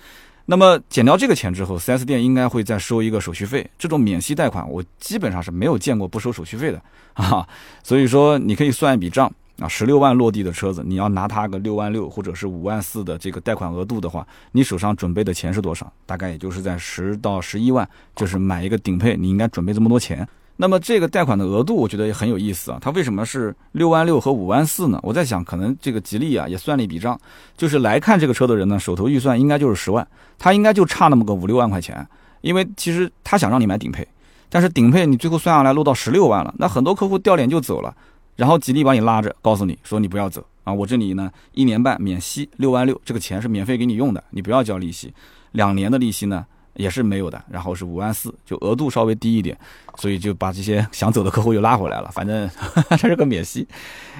[0.50, 3.70] 那么减掉这个钱之后，4S 店应该会再收一个手续费。
[3.78, 6.80] 这种免息贷款我基本上是没有见过不收手续费的
[7.12, 7.46] 啊，
[7.82, 9.30] 所以说你可以算一笔账。
[9.58, 15.92] 啊，十六万落地的车子，你要拿它个六万六或者是五万四的这个贷款额度的话，你手上准备的钱是多少？
[16.06, 20.26] 大概也就是在十到十一万，就是买一个顶配，你应该准备这么多钱。
[20.60, 22.78] 那么这个贷款的额度，我觉得也很有意思啊。
[22.80, 24.98] 它为什么是六万六和五万四呢？
[25.04, 27.16] 我在想，可能这个吉利啊也算了一笔账，
[27.56, 30.04] 就是来看这个车的人呢，手头预算应该就是十万，
[30.36, 32.04] 他应该就差那么个五六万块钱，
[32.40, 34.04] 因为其实他想让你买顶配，
[34.48, 37.94] 但是顶配你最后算下来落到十六万了，那很多客户掉脸就走了。
[38.34, 45.14] 然后吉利把你拉着，告诉你说你不要走啊，我这里呢一年半免息六万六，这个钱是免费给你用的，你不要交利息，
[45.52, 46.44] 两年的利息呢
[46.78, 49.58] 也是没有的，然后是五万四，就额度稍微低一点，
[49.96, 52.48] 所以就把这些想走的客户又拉回来了，反正
[52.88, 53.66] 它是个免息。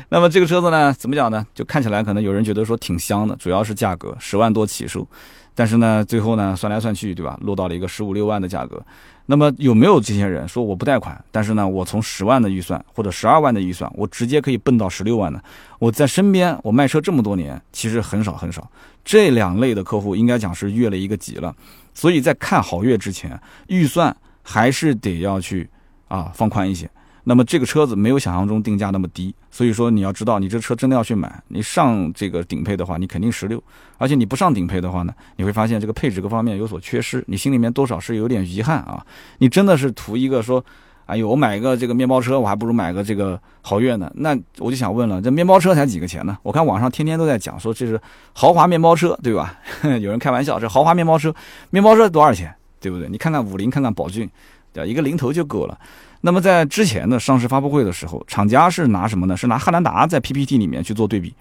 [0.08, 1.46] 那么这个车子呢，怎么讲呢？
[1.54, 5.06] 就看起来可能有人觉得说挺香的，主要是价格十万多起售，
[5.54, 7.38] 但是呢最后呢算来算去，对吧？
[7.42, 8.82] 落到了一个十五六万的价格。
[9.30, 15.38] 那么有没有这些人说我不贷款，但是呢，我从十万的预算或者十二万的预算，我直接可以奔到十六万呢？
[15.78, 18.68] 我在身边，我卖车这么多年，其实很少很少。
[19.04, 21.54] 这两类的客户应该讲是越了一个级了。
[21.98, 25.68] 所以在看好月之前，预算还是得要去
[26.06, 26.88] 啊放宽一些。
[27.24, 33.60] 那么这个车子没有想象中定价那么低，所以说你要知道，你这车真的要去买，你上这个顶配的话，你肯定十六，
[33.96, 39.04] 而且你不上顶配的话呢，你会发现这个配置各方面有所缺失，你心里面多少是有点遗憾啊。
[39.38, 40.64] 你真的是图一个说，
[41.08, 44.12] 哎呦，我买一个这个面包车，我还不如买个这个豪越呢。
[44.16, 46.36] 那我就想问了，这面包车才几个钱呢？
[46.42, 47.98] 我看网上天天都在讲说这是
[48.34, 49.58] 豪华面包车，对吧？
[50.02, 51.34] 有人开玩笑，这豪华面包车，
[51.70, 52.54] 面包车多少钱？
[52.78, 53.08] 对不对？
[53.08, 54.28] 你看看五菱，看看宝骏，
[54.72, 55.78] 对吧一个零头就够了。
[56.20, 59.34] 那么在之前的上市发布会的时候，厂家是拿什么呢？
[59.34, 61.34] 是拿汉兰达在 PPT 里面去做对比。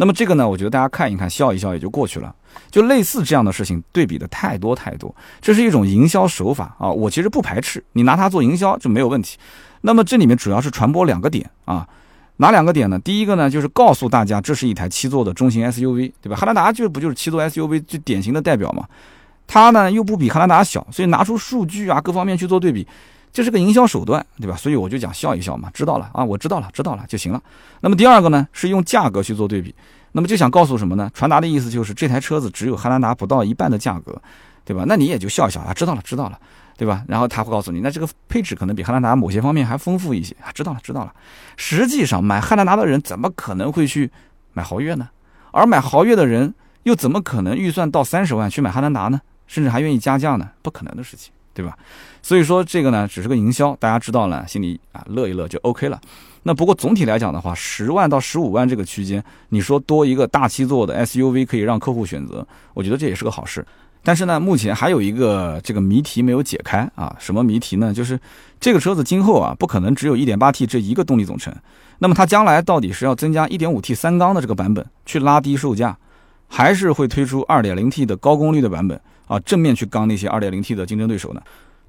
[0.00, 2.32] 那么这个呢，我觉得大家看一看，笑一笑也就过去了。
[2.70, 6.88] 就类似这样的事情，对比的太多太多，这是一种营销手法啊。
[6.88, 9.36] 我其实不排斥你拿它做营销就没有问题。
[9.80, 11.84] 那么这里面主要是传播两个点啊，
[12.36, 12.96] 哪两个点呢？
[13.00, 16.36] 第一个呢，就是告诉大家这是一台七座的中型 SUV，对吧？
[16.36, 18.86] 汉兰达就不就是七座 SUV 最典型的代表嘛？
[19.48, 22.86] 它呢又不比汉兰达小，所以拿出数据啊各方面去做对比。
[23.38, 24.56] 这是个营销手段，对吧？
[24.56, 27.40] 所以我就讲笑一笑嘛，知道了啊，我知道了，知道了就行了。
[27.82, 29.72] 那么第二个呢，是用价格去做对比，
[30.10, 31.08] 那么就想告诉什么呢？
[31.14, 34.20] 传达的意思就是这台车子只有汉兰达不到一半的价格，
[34.64, 34.82] 对吧？
[34.88, 36.40] 那你也就笑一笑啊，知道了，知道了，
[36.76, 37.04] 对吧？
[37.06, 41.14] 然后他会告诉你，那这个配置可能比汉兰达某些方面还丰富一些啊，知道了，知道了。
[41.56, 44.10] 实际上买汉兰达的人怎么可能会去
[44.52, 45.08] 买豪越呢？
[45.52, 49.20] 而买豪越的人又怎么可能预算到三十万去买汉兰达呢？
[49.46, 50.50] 甚至还愿意加价呢？
[50.60, 51.32] 不可能的事情。
[51.58, 51.76] 对吧？
[52.22, 56.00] 所以说这个呢，只是个营销，大家知道了，心里啊乐一乐就 OK 了。
[56.44, 63.66] 那不过总体来讲的话，十万到十五万这个区间，你说多一个大七座的 SUV 可以让客户选择，我觉得这也是个好事。
[64.04, 67.92] 但是呢，目前还有一个这个谜题没有解开啊，什么谜题呢？
[67.92, 68.18] 就是
[68.60, 71.52] 这个车子今后啊，不可能只有一点八 T 这一个动力总成。
[71.98, 75.98] 那么它将来到底是要增加一点五 T 三缸的这个版本去拉低售价，
[76.46, 78.98] 还是会推出二点零 T 的高功率的版本？
[79.28, 81.40] 啊，正面去刚那些 2.0T 的竞争对手呢？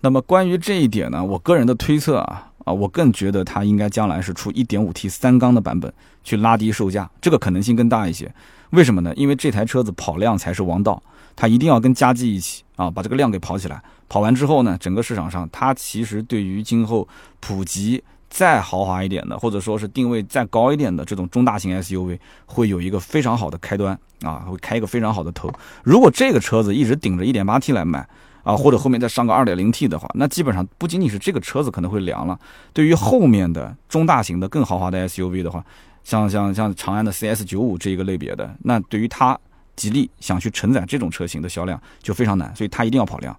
[0.02, 5.92] 那么关于这一点呢，我个人的推测啊，啊，我更觉得它应该将来是出 1.5T 三缸的版本
[6.24, 8.32] 去拉低售价，这个可能性更大一些。
[8.70, 9.12] 为什么呢？
[9.16, 11.02] 因为这台车子跑量才是王道，
[11.36, 13.82] 它一定要跟加绩一起啊，把这个量给跑起来。
[14.08, 17.08] 跑完之后呢，整个市场上它其实对于今后
[17.40, 18.04] 普及。
[18.30, 25.52] 再豪华一点的，或者说是定位再高一点的这种中大型 SUV，会有一个非常好的开端啊，会开一个非常好的头。
[25.84, 28.08] 如果这个车子一直顶着 1.8T 来卖
[28.44, 32.40] 啊，或者后面再上个 2.0T 的话，那基本上不仅仅是这个车子可能会凉了，
[32.72, 35.66] 对于后面的中大型的更豪华的 SUV 的话，
[36.04, 39.38] 像像像长安的 CS95 这一个类别的，那对于它
[39.76, 43.36] 吉利想去承载这种车型的销量就非常难，所以它一定要跑量。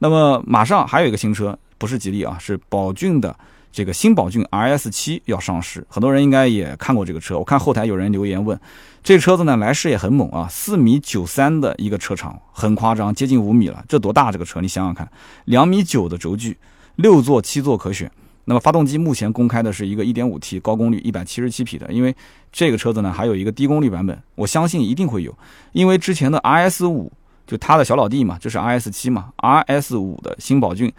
[0.00, 3.34] 那么马上还有一个新车，不是吉利啊，是宝骏的。
[3.72, 7.38] 这个新宝骏 RS 七要上市，很多人应该也看过这个车。
[7.38, 8.58] 我看后台有人留言问，
[9.02, 13.82] 这车子呢来势也很猛啊，四米九三的一个车长，很夸张，接近五米了。
[13.88, 14.60] 这多大这个车？
[14.60, 15.10] 你想想看，
[15.46, 16.58] 两米九的轴距，
[16.96, 18.10] 六座七座可选。
[18.44, 22.14] 那么发动机目前公开的是一个 1.5T 高功率177匹的，因为
[22.50, 25.32] 这个车子呢还有一个低功率版本，我相信一定会有，
[25.70, 27.10] 因为之前的 RS 五
[27.46, 30.92] 就他的小老弟嘛，就是 RS 七嘛，RS 五的新宝骏，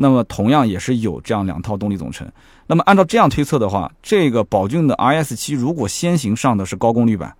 [0.00, 2.26] 那么同样也是有这样两套动力总成。
[2.68, 7.34] 那么按照这样推测的话，这个宝骏的 RS 七如果先行上的是高功率版，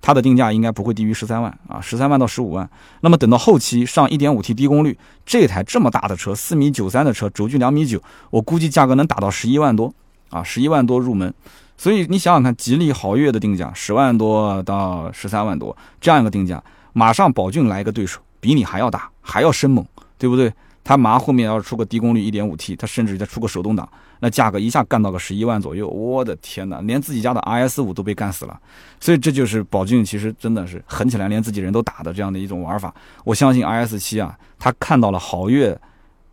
[0.00, 2.68] 它的定价应该不会低于十三万啊，十三万到十五万。
[3.00, 4.96] 那么等到后期上 1.5T 低功率，
[5.26, 8.00] 这台这么大的车，四米九三的车，轴距两米九，
[8.30, 9.92] 我估计价格能打到十一万多
[10.30, 11.32] 啊，十一万多入门。
[11.76, 16.62] 所以你想想看，吉利豪越的定价十万多到十三万多这样一个定价，
[16.92, 19.84] 马上宝骏来一个对手，比你还要大，还要生猛，
[20.16, 20.52] 对不对？
[20.84, 23.88] 它马上后面要出个低功率一点五 T，它甚至再出个手动挡，
[24.20, 28.60] 那价格一下干到个十一万左右，我的天哪，连自己家的 RS 五都被干死了。
[29.00, 32.94] 所以这就是宝骏其实真的是狠起来连自己人都打的这样的一种玩法。
[33.24, 35.76] 我相信 RS 七啊，它看到了豪越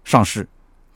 [0.03, 0.47] 上市。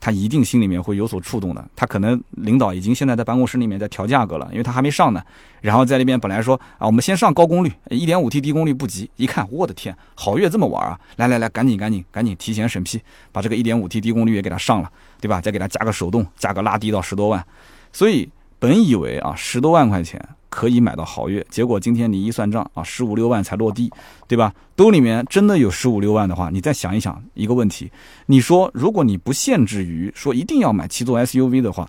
[0.06, 5.20] 他一定心里面会有所触动的，他可能领导已经现在在办公室里面在调价格了，因为他还没上呢。
[5.60, 9.10] 然后在那边本来说啊，我们先上高功率，一点五 T 低功率不急。
[9.16, 10.96] 一看，我的天，豪越这么玩啊！
[11.16, 13.00] 来来来，赶紧赶紧赶紧提前审批，
[13.32, 14.88] 把这个一点五 T 低功率也给他上了，
[15.20, 15.40] 对吧？
[15.40, 17.44] 再给他加个手动，价格拉低到十多万。
[17.92, 18.28] 所以
[18.60, 20.24] 本以为啊，十多万块钱。
[20.56, 23.92] 可以买到豪越，结果今天你一算账啊，十五六万才落地，
[24.26, 24.50] 对吧？
[24.74, 27.92] 兜里面真的有十五六万的话，你再想一想一个问题，
[28.24, 31.86] 你说如果你不限制于说一定要买七座 SUV 的话，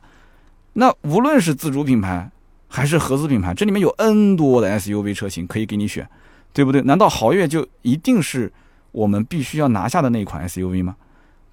[0.73, 2.29] 那无论是自主品牌
[2.67, 6.05] 还是合资品牌，这里面有 N 多的 SUV 车型可以给你选，
[6.51, 6.81] 对不对？
[6.81, 8.51] 难道豪越就一定是
[8.91, 10.97] 我们必须要拿下的那一款 SUV 吗？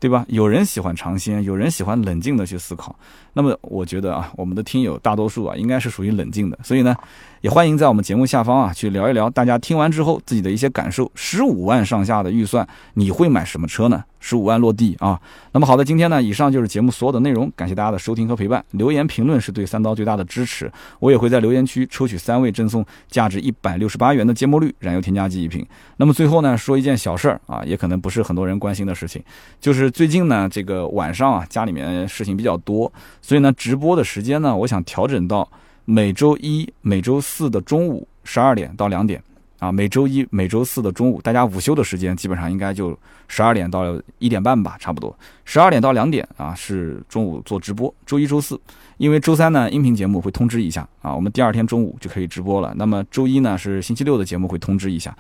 [0.05, 0.23] 对吧？
[0.29, 2.95] 有人喜欢尝鲜，有人喜欢冷静的去思考。
[3.33, 6.59] 那么，我觉得啊，我们的听友大多数啊，应该是属于冷静的。
[6.63, 6.95] 所以呢，
[7.41, 11.11] 也欢迎在我们节目下方啊，去聊一聊大家听完之后自己的一些感受。
[11.15, 14.05] 十五万上下的预算，你会买什么车呢？
[14.27, 15.21] 十五万落地啊！
[15.53, 18.65] 那么好的，今天呢，以上就是节目所有的内容，感谢大家的收听和陪伴。
[18.71, 25.63] 留言评论是对三刀最大的支持，我也会在留言区抽取三位赠送价值一百六十八元的芥末绿燃油添加剂一瓶。
[25.99, 29.23] 那么最后呢，说一件小事儿啊，也可能不是很多人关心的事情，
[29.61, 35.47] 就是最近呢，这个晚上啊，家里面事情比较多，所以呢，直播的时间呢，我想调整到
[35.85, 39.23] 每周一、每周四的中午十二点到两点。
[39.65, 42.95] 啊，每周一、每周四的中午，大家午休的时间基本上应该就
[43.29, 45.17] 十二点到一点半吧，差不多。
[45.47, 47.93] 十二点到两点啊，是中午做直播。
[48.05, 48.61] 周一、周四，
[48.99, 52.75] 因为周三呢，音频节目会通知一下啊，我们第二天中午就可以直播了。
[52.77, 55.17] 那么周一呢，是星期六的节目会通知一下。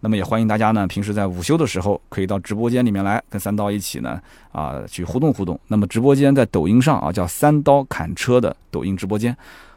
[0.00, 4.20] 那么也欢迎大家呢，平时在午休的时候可以到直播间里面来跟三刀一起呢
[4.52, 5.58] 啊去互动互动。
[5.68, 9.34] 那么直播间在抖音上啊，叫三刀砍车的抖音直播间。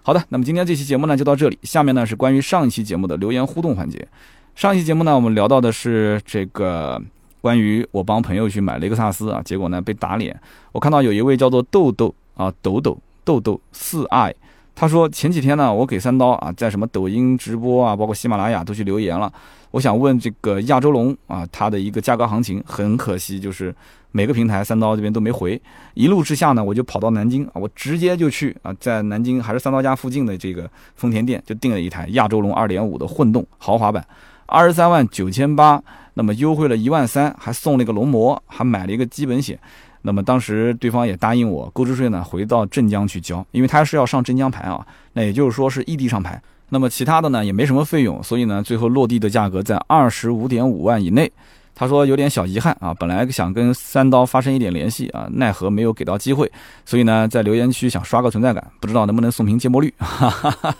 [0.09, 1.59] 好的，那么今天这期节目呢就到这里。
[1.61, 4.07] 下面呢是关于上一期节目的留言互动环节。
[4.55, 6.99] 上一期节目呢，我们聊到的是这个
[7.41, 10.35] 关于我帮朋友去买雷克萨斯啊，结果呢被打脸。
[10.71, 14.33] 我看到有一位叫做豆豆啊，豆豆豆豆四爱，
[14.79, 19.29] 他说前几天呢，我给三刀啊在什么抖音直播啊，包括喜马拉雅都去留言了。
[19.71, 23.75] 我想问这个亚洲龙啊，它的一个价格行情，很可惜就是。
[24.11, 25.61] 每个平台三刀这边都没回，
[25.93, 34.03] 一路之下呢，我就跑到南京啊，我直接就去啊，在南京还是三刀家附近的这个丰田店就订了一台亚洲龙二点五的混动豪华版，
[34.47, 35.79] 二十三万九千八，
[36.15, 39.59] 那么优惠了一万三，还送了一个龙膜，还买了一个基本险。
[40.01, 46.41] 那么当时对方也答应我购置税呢回到镇江去交，因为他是要上镇江牌啊，那也就是说是异地上牌。
[46.69, 51.31] 那么其他的呢也没什么费用，所以呢最后落地的价格在二十五点五万以内。
[51.75, 56.51] 他说有点小遗憾啊，本来想跟三刀发生一点联系啊，奈何没有给到机会，
[56.83, 60.75] 所以呢，在留言区想刷个存在感，不知道能不能送瓶芥末绿，哈哈哈，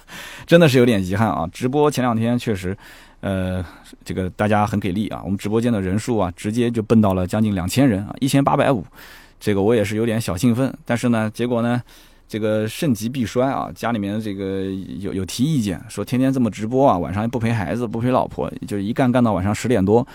[0.45, 1.47] 真的是有点遗憾啊。
[1.53, 2.77] 直播前两天确实，
[3.21, 3.63] 呃，
[4.05, 8.83] 这个大家很给力啊，我们直播间的人数啊，直接就奔到了将近两千人啊，一千八百五，
[9.39, 11.81] 这个我也是有点小兴奋，但是呢，结果呢，
[12.27, 14.63] 这个盛极必衰啊，家里面这个
[14.99, 20.05] 有有提意见，说天天这么直播啊，晚上不陪孩子，不陪老婆，就一干干到晚上十点多。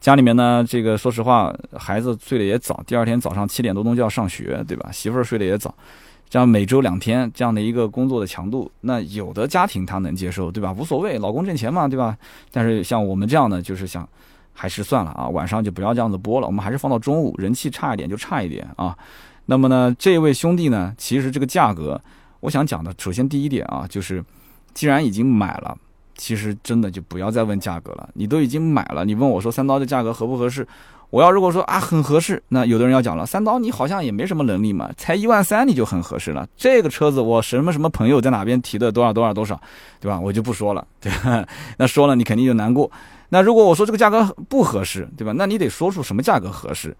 [0.00, 4.90] 家里面呢，这个说实话，孩子睡得也早，第二天早上七点多钟就要上学，对吧？
[4.92, 5.74] 媳妇儿睡得也早，
[6.28, 10.72] 这样每周两天这样的一个工作的强度，那有的家庭他能接受，对吧？
[10.72, 12.16] 无所谓，老公挣钱嘛，对吧？
[12.52, 14.08] 但是像我们这样的，就是想，
[14.52, 18.96] 还是算了啊，晚上就不要这样子播了，我们还是放到中午，人气差一点就差一点啊。
[19.46, 22.00] 那么呢，这位兄弟呢，其实这个价格，
[22.40, 24.24] 我想讲的，首先第一点啊，就是
[24.74, 25.76] 既然已经买了。
[26.20, 30.66] 其实真的就不要再问价格了，你都已经买了，你问我说三刀的价格合不合适？
[31.10, 36.46] 我要如果说啊很合适，那有的人要讲了，三刀你好像也没什么能力嘛，才一万三你就很合适了。
[36.56, 39.58] 这个车子我什么什么朋友在哪边提的多少多少多少，
[40.00, 40.20] 对吧？
[40.20, 41.46] 我就不说了，对吧？
[41.78, 42.90] 那说了你肯定就难过。
[43.30, 45.32] 那如果我说这个价格不合适，对吧？
[45.34, 46.94] 那你得说出什么价格合适。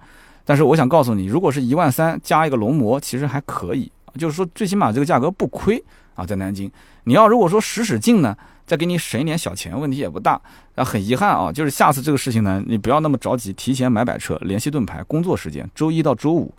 [0.45, 5.83] 但是我想告诉你，如果是一万三加一个龙膜，其实还可以，就是说最起码这个价格不亏
[6.15, 6.71] 啊，在南京。
[7.05, 8.35] 你要如果说使使劲呢？
[8.69, 10.41] 再给你省一点小钱，问题也不大。
[10.77, 16.55] 啊，很遗憾啊，就是下次这个事情呢，你不要那么着急，提前买摆车，联系盾牌，工作时间周一到周五，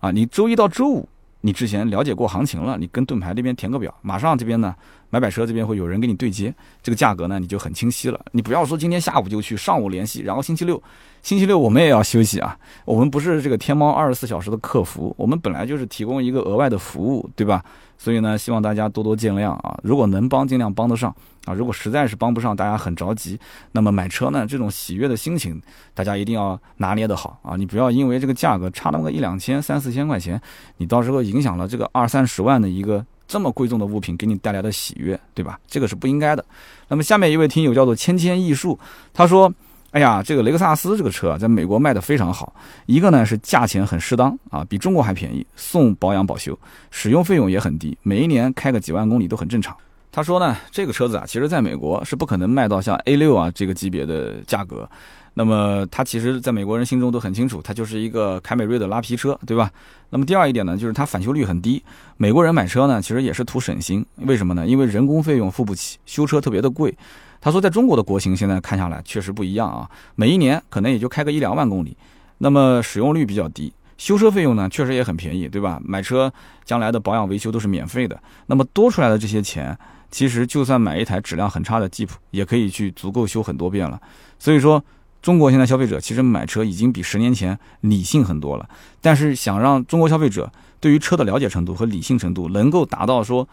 [0.00, 1.08] 啊，你周一到周五。
[1.42, 4.74] 你之前了解过行情了，你跟盾牌这边填个表，马上这边呢
[5.10, 8.20] 买摆车这边会有人给你对接，这个价格呢你就很清晰了。
[8.32, 10.82] 你不要说今天下午就去，上午联系，然后星期六，
[11.22, 12.58] 星期六我们也要休息啊。
[12.84, 17.64] 我们不是这个天猫二十四小时的客服，我们本来就是提供一个额外的服务，对吧？
[17.98, 19.78] 所以呢，希望大家多多见谅啊。
[19.82, 21.54] 如果能帮，尽量帮得上啊。
[21.54, 23.38] 如果实在是帮不上，大家很着急，
[23.72, 25.60] 那么买车呢这种喜悦的心情，
[25.94, 27.56] 大家一定要拿捏得好啊。
[27.56, 30.40] 你不要因为这个价格差那么个一两千、三四千块钱，
[30.76, 35.58] 你到时候影响了这个二三十万的一个这么贵重的物品给你带来的喜悦，对吧？
[35.66, 36.44] 这个是不应该的。
[36.88, 38.78] 那么下面一位听友叫做千千艺术，
[39.12, 39.52] 他说
[39.96, 46.58] ：“哎呀，这个雷克萨斯这个车啊在美国卖的非常好，一个呢是价钱很适当啊，比中国还便宜，送保养保修，
[46.90, 49.74] 使用费用也很低，每一年开个几万公里都很正常。”
[50.12, 54.86] 他说呢，这个车子啊，其实在美国是不可能卖到像 A 六啊这个级别的价格。
[55.32, 59.70] 那么它其实，在美国人心中都很清楚，它就是一个凯美瑞的拉皮车，对吧？
[60.10, 61.82] 那么第二一点呢，就是它返修率很低。
[62.18, 64.66] 美国人买车呢，其实也是图省心，为什么呢？
[64.66, 66.94] 因为人工费用付不起，修车特别的贵。
[67.40, 71.96] 他说，在中国的国情现在看下来确实不一样啊，每一年可能也就开个一两万公里，
[72.38, 75.80] 那么使用率比较低，修车费用呢确实也很便宜，对吧？
[75.84, 76.32] 买车
[76.64, 79.78] 将来的保养维修都是免费的，那么多出来的这些钱，
[80.10, 84.00] 其实就算买一台质量很差的吉普，也可以去足够修很多遍了。
[84.38, 84.82] 所以说。
[85.22, 88.68] 中国现在消费者其实买车已经比十年前理性很多了，
[89.00, 93.48] 但是想让中国消费者对于车的了解程度和理性程度能够达到说，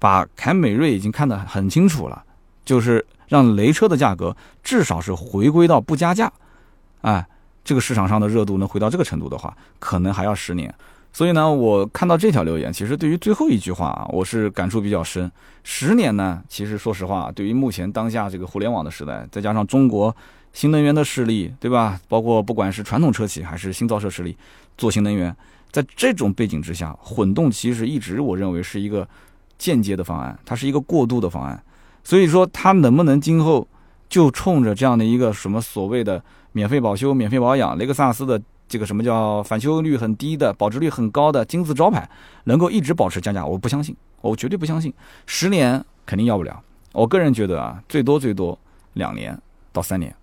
[0.00, 2.24] 把凯美瑞已经看得很清楚了，
[2.66, 6.30] 就是让雷车的价格至少是回归到不加价，
[7.00, 7.26] 哎，
[7.64, 10.74] 这个市场上的热度能回到这个程度的话，可能还要十年。
[11.10, 15.32] 所以呢，我看到这条留言，其实对于最后一句话啊，我是感触比较深。
[15.64, 20.14] 十年呢，其实说实话，对于目前当下这个互联网的时代，再加上中国。
[20.52, 22.00] 新能源的势力，对吧？
[22.08, 24.34] 包括不管是传统车企还是新造车势力，
[24.78, 25.36] 做新能源，
[25.70, 29.06] 在这种背景之下，混动其实一直我认为是一个
[29.58, 31.62] 间接的方案，它是一个过渡的方案。
[32.06, 33.66] 所以说，它能不能今后
[34.08, 42.08] 就冲着这样的一个什么所谓的免费保修、免费保养，雷克萨斯的这个什么叫返修率很低的、保值率很高的金字招牌，
[42.44, 43.44] 能够一直保持降价？
[43.44, 44.94] 我不相信，我绝对不相信。
[45.26, 46.62] 十年肯定要不了。
[46.92, 48.56] 我个人觉得啊，最多最多
[48.92, 49.36] 两年
[49.72, 50.14] 到三年。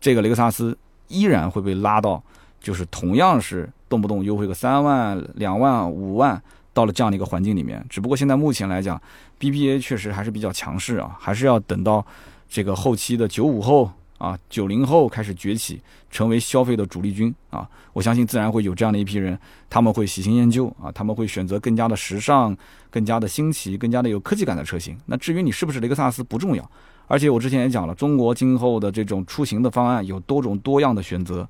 [0.00, 0.74] 这个雷克萨斯
[1.08, 2.22] 依然会被拉到，
[2.62, 6.42] 就是同样是动不动优惠个三万、两万、五万，
[6.76, 7.82] 到了这样的一个环境里面。
[7.88, 9.00] 只不过现在目前来讲
[9.40, 12.04] ，BBA 确实还是比较强势啊，还是要等到
[12.50, 17.66] 这个后期的九五后啊、九零后开始崛起，成为消费的主力军啊。
[17.94, 19.38] 我相信自然会有这样的一批人，
[19.70, 22.54] 他们会喜新厌旧啊，他们会选择更加的时尚、
[22.90, 24.94] 更加的新奇、更加的有科技感的车型。
[25.06, 26.70] 那至于你是不是雷克萨斯不重要。
[27.08, 31.48] 而且我之前也讲了，中国今后的这种出行的方案有多种多样的选择，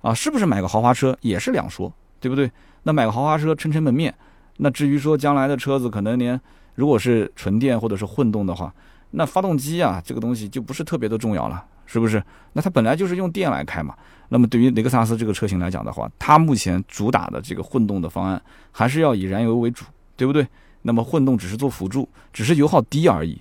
[0.00, 2.50] 啊，是不是买个豪华车也是两说，对不对？
[2.84, 4.14] 那买个豪华车撑撑门面，
[4.58, 6.40] 那至于说将来的车子可能连
[6.74, 8.72] 如果是纯电或者是混动的话，
[9.12, 12.22] 那发动机啊这个东西就不是特别的重要了，是不是？
[12.52, 13.94] 那它本来就是用电来开嘛。
[14.28, 18.40] 那么对于雷克萨斯这个车型来讲的话，它目前主打的这个混动的方案
[18.72, 19.84] 还是要以燃油为主，
[20.16, 20.46] 对不对？
[20.82, 23.40] 那么混动只是做辅助，只是油耗低而已。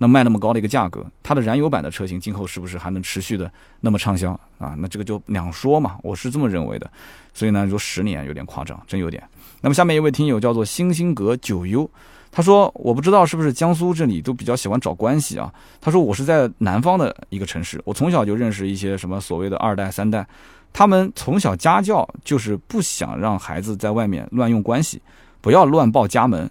[0.00, 3.50] 那卖那么高的一个价格，它的燃油版的车型今后是不是还能持续的
[3.80, 4.76] 那么畅销啊？
[4.78, 6.88] 那这个就两说嘛，我是这么认为的。
[7.34, 9.20] 所以呢，说十年有点夸张，真有点。
[9.60, 11.88] 那么下面一位听友叫做星星阁九幽，
[12.30, 15.52] 他说我不知道是不是江苏这里都比较喜欢找关系啊。
[15.80, 20.26] 他说我是在南方的一个城市，我从小就认识一些什么所谓的二代三代，
[20.72, 25.02] 他们从小家教就是不想让孩子在外面乱用关系，
[25.40, 26.48] 不要乱报家门。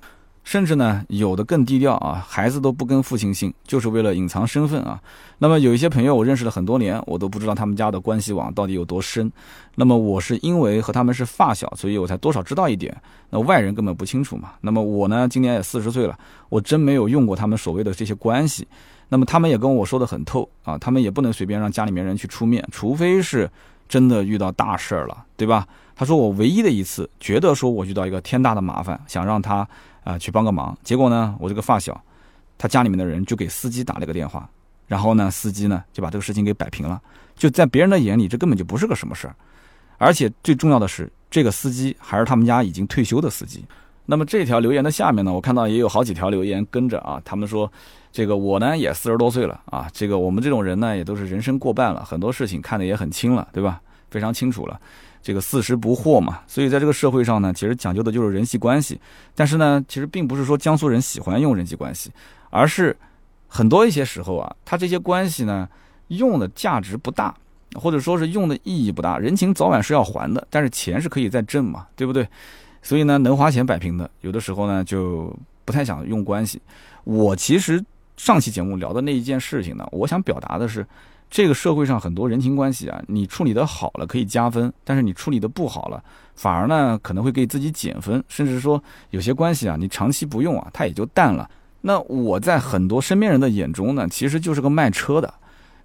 [0.48, 4.98] 甚至呢，有的更低调啊，孩子都不跟父亲姓，就是为了隐藏身份啊。
[5.40, 9.30] 那么有一些朋友，我认识了很多年，我都不知道他们家的关系网到底有多深。
[9.76, 12.96] 那么我是因为和他们是发小，所以我才多少知道一点。
[13.30, 14.54] 那外人根本不清楚嘛。
[14.62, 16.18] 那么我呢，今年也四十岁了，
[16.48, 18.66] 我真没有用过他们所谓的这些关系。
[19.10, 23.52] 那么他们也跟我说的很透啊，他们也不能随便让家里面人去出面，除非是
[23.90, 25.68] 真的遇到大事儿了，对吧？
[25.94, 29.68] 他说我唯一的一次觉得说我遇到一个天大的麻烦，想让他。
[30.08, 32.02] 啊，去帮个忙，结果呢，我这个发小，
[32.58, 34.50] 他家里面的人就给司机打了个电话，
[34.88, 37.02] 然后呢，司机呢就把这个事情给摆平了。
[37.36, 39.36] 就在别人的眼里，这根本就不是个什么事儿，
[39.98, 43.66] 而且最重要的是，这个司机还是他们家已经退休的司机。
[44.06, 47.70] 那么这条留言的下面呢，我看到也有好几条留言跟着啊，他们说，
[48.14, 53.82] 这个我呢也四十多岁了啊，这个我们这种人呢也都是人生过半了，很多事情看得也很清了，对吧？
[54.10, 54.80] 非常清楚了。
[55.22, 59.00] 这个四十不惑嘛，所以在这个社会上呢，其实讲究的就是人际关系。
[59.36, 62.12] 但是呢，其实并不是说江苏人喜欢用人际关系，
[62.50, 62.96] 而是
[63.48, 65.68] 很多一些时候啊，他这些关系呢，
[66.08, 67.36] 用的价值不大，
[67.76, 72.28] 或者说是用的意义不大，人情早晚是要还的，但是钱是可以再挣嘛，对不对？
[72.82, 76.62] 所以呢，能花钱摆平的，有的时候呢就不太想用关系。
[77.04, 77.84] 我其实
[78.16, 80.86] 上期节目聊的那一件事情呢，我想表达的是，
[81.30, 86.04] 这个社会上很多人情关系啊，你处理的好了可以加分，但是你处理的不好了，
[86.36, 91.50] 反而呢可能会给自己减分，甚至说有些关系啊，你长期不用啊，它也就淡了。
[91.82, 95.34] 那我在很多身边人的眼中呢，其实就是个卖车的，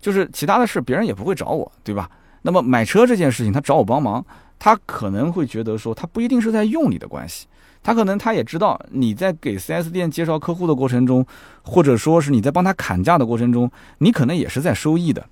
[0.00, 2.10] 就是其他的事别人也不会找我，对吧？
[2.42, 4.24] 那么买车这件事情，他找我帮忙，
[4.58, 7.46] 他可能会觉得说，他不一定是在用你的关系，
[7.82, 11.26] 他可能他也知道你在给 4S 店介绍客户的过程中，
[11.62, 15.26] 或者说是你在帮他砍价的过程中，你可能也是在收益的。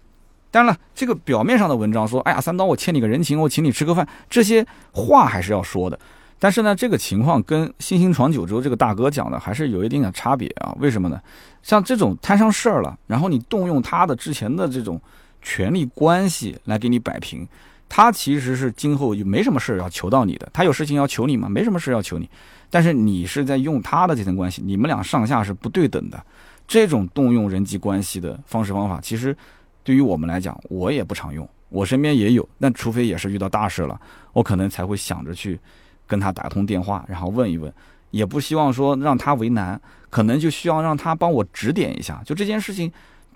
[0.51, 5.97] 当然了，这个表面上的文章说，哎呀，三刀，我欠你个人情，我请你吃个饭，这些话还是要说的。
[6.41, 10.75] 但是呢，这个情况跟星星闯九州这个大哥讲的还是有一定的差别啊？
[10.81, 11.21] 为什么呢？
[11.63, 15.01] 像这种摊上事儿了，然后你动用他的之前的这种
[15.41, 17.47] 权力关系来给你摆平，
[17.91, 20.49] 他其实是今后就没什么事要求到你的。
[20.51, 21.47] 他有事情要求你吗？
[21.47, 22.27] 没什么事要求你。
[22.71, 26.25] 但是你是在用他的这层关系，你们俩上下是不对等的。
[26.67, 29.37] 这种动用人际关系的方式方法，其实
[29.85, 31.47] 对于我们来讲，我也不常用。
[31.69, 34.01] 我身边也有，但除非也是遇到大事了，
[34.33, 35.61] 我可能才会想着去。
[36.07, 37.73] 跟他打通电话，然后问一问，
[38.11, 39.81] 也不希望说让他为难，
[40.11, 42.91] 可能就需要让他帮我指点一下，就这件事情，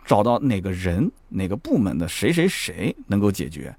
[0.05, 3.73] 找到哪个人、哪个部门的谁谁谁能够解决，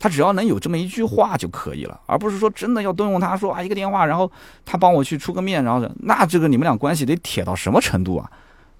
[0.00, 4.28] 他只要能有这么一句话就可以了，而不是说真的要动用他说啊一个电话，然后
[4.64, 8.28] 他帮我去出个面，然后那这个你们俩关系得铁到什么程度啊，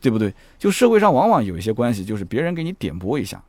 [0.01, 0.35] 对不对？
[0.59, 3.41] 就社会上往往有一些关系，就是别人给你点拨一下，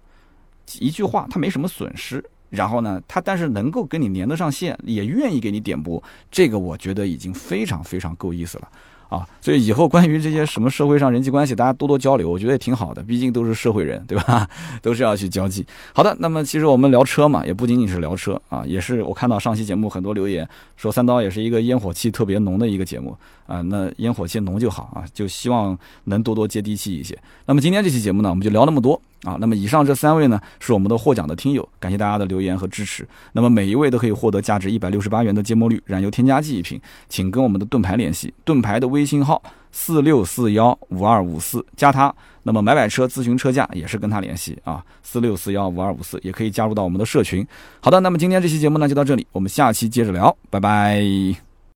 [0.79, 2.23] 一句话他没什么损失。
[2.49, 8.67] 然后呢，他但是能够跟你连得上线，也愿意给你点拨，这个我觉得已经非常非常够意思了。
[9.11, 13.03] 啊，所以以后关于这些什么社会上人际关系，大家多多交流，我觉得也挺好的。
[13.03, 14.47] 毕竟都是社会人，对吧？
[14.81, 15.67] 都是要去交际。
[15.93, 20.47] 好的，那么其实我们聊车嘛，也不仅仅是聊车啊，也是我看到上期节目很多留言
[20.77, 23.13] 说三刀也是一个烟火气特别浓的一个节目
[23.47, 23.61] 啊。
[23.63, 27.17] 那烟火气浓就好啊，就希望能多多接地气一些。
[27.45, 29.37] 那么今天这期节目呢，我们就聊那么多啊。
[29.39, 33.07] 那么以上这三位呢，是我们的获奖的听友，感谢大家的留言和支持。
[33.33, 39.01] 那么每一位都可以获得价值一百六十八元的芥末绿燃油添加剂一瓶，请跟我们的盾牌联系，盾牌的微。
[39.11, 39.43] 信号
[39.73, 47.45] 四六四幺五二五四加他，那么买买车咨询车价也是跟他联系啊，四六四幺五二五四也可以加入到我们的社群。
[47.81, 51.50] 好的，那么今天这期节目呢就到这里，我们下期接着聊，拜拜。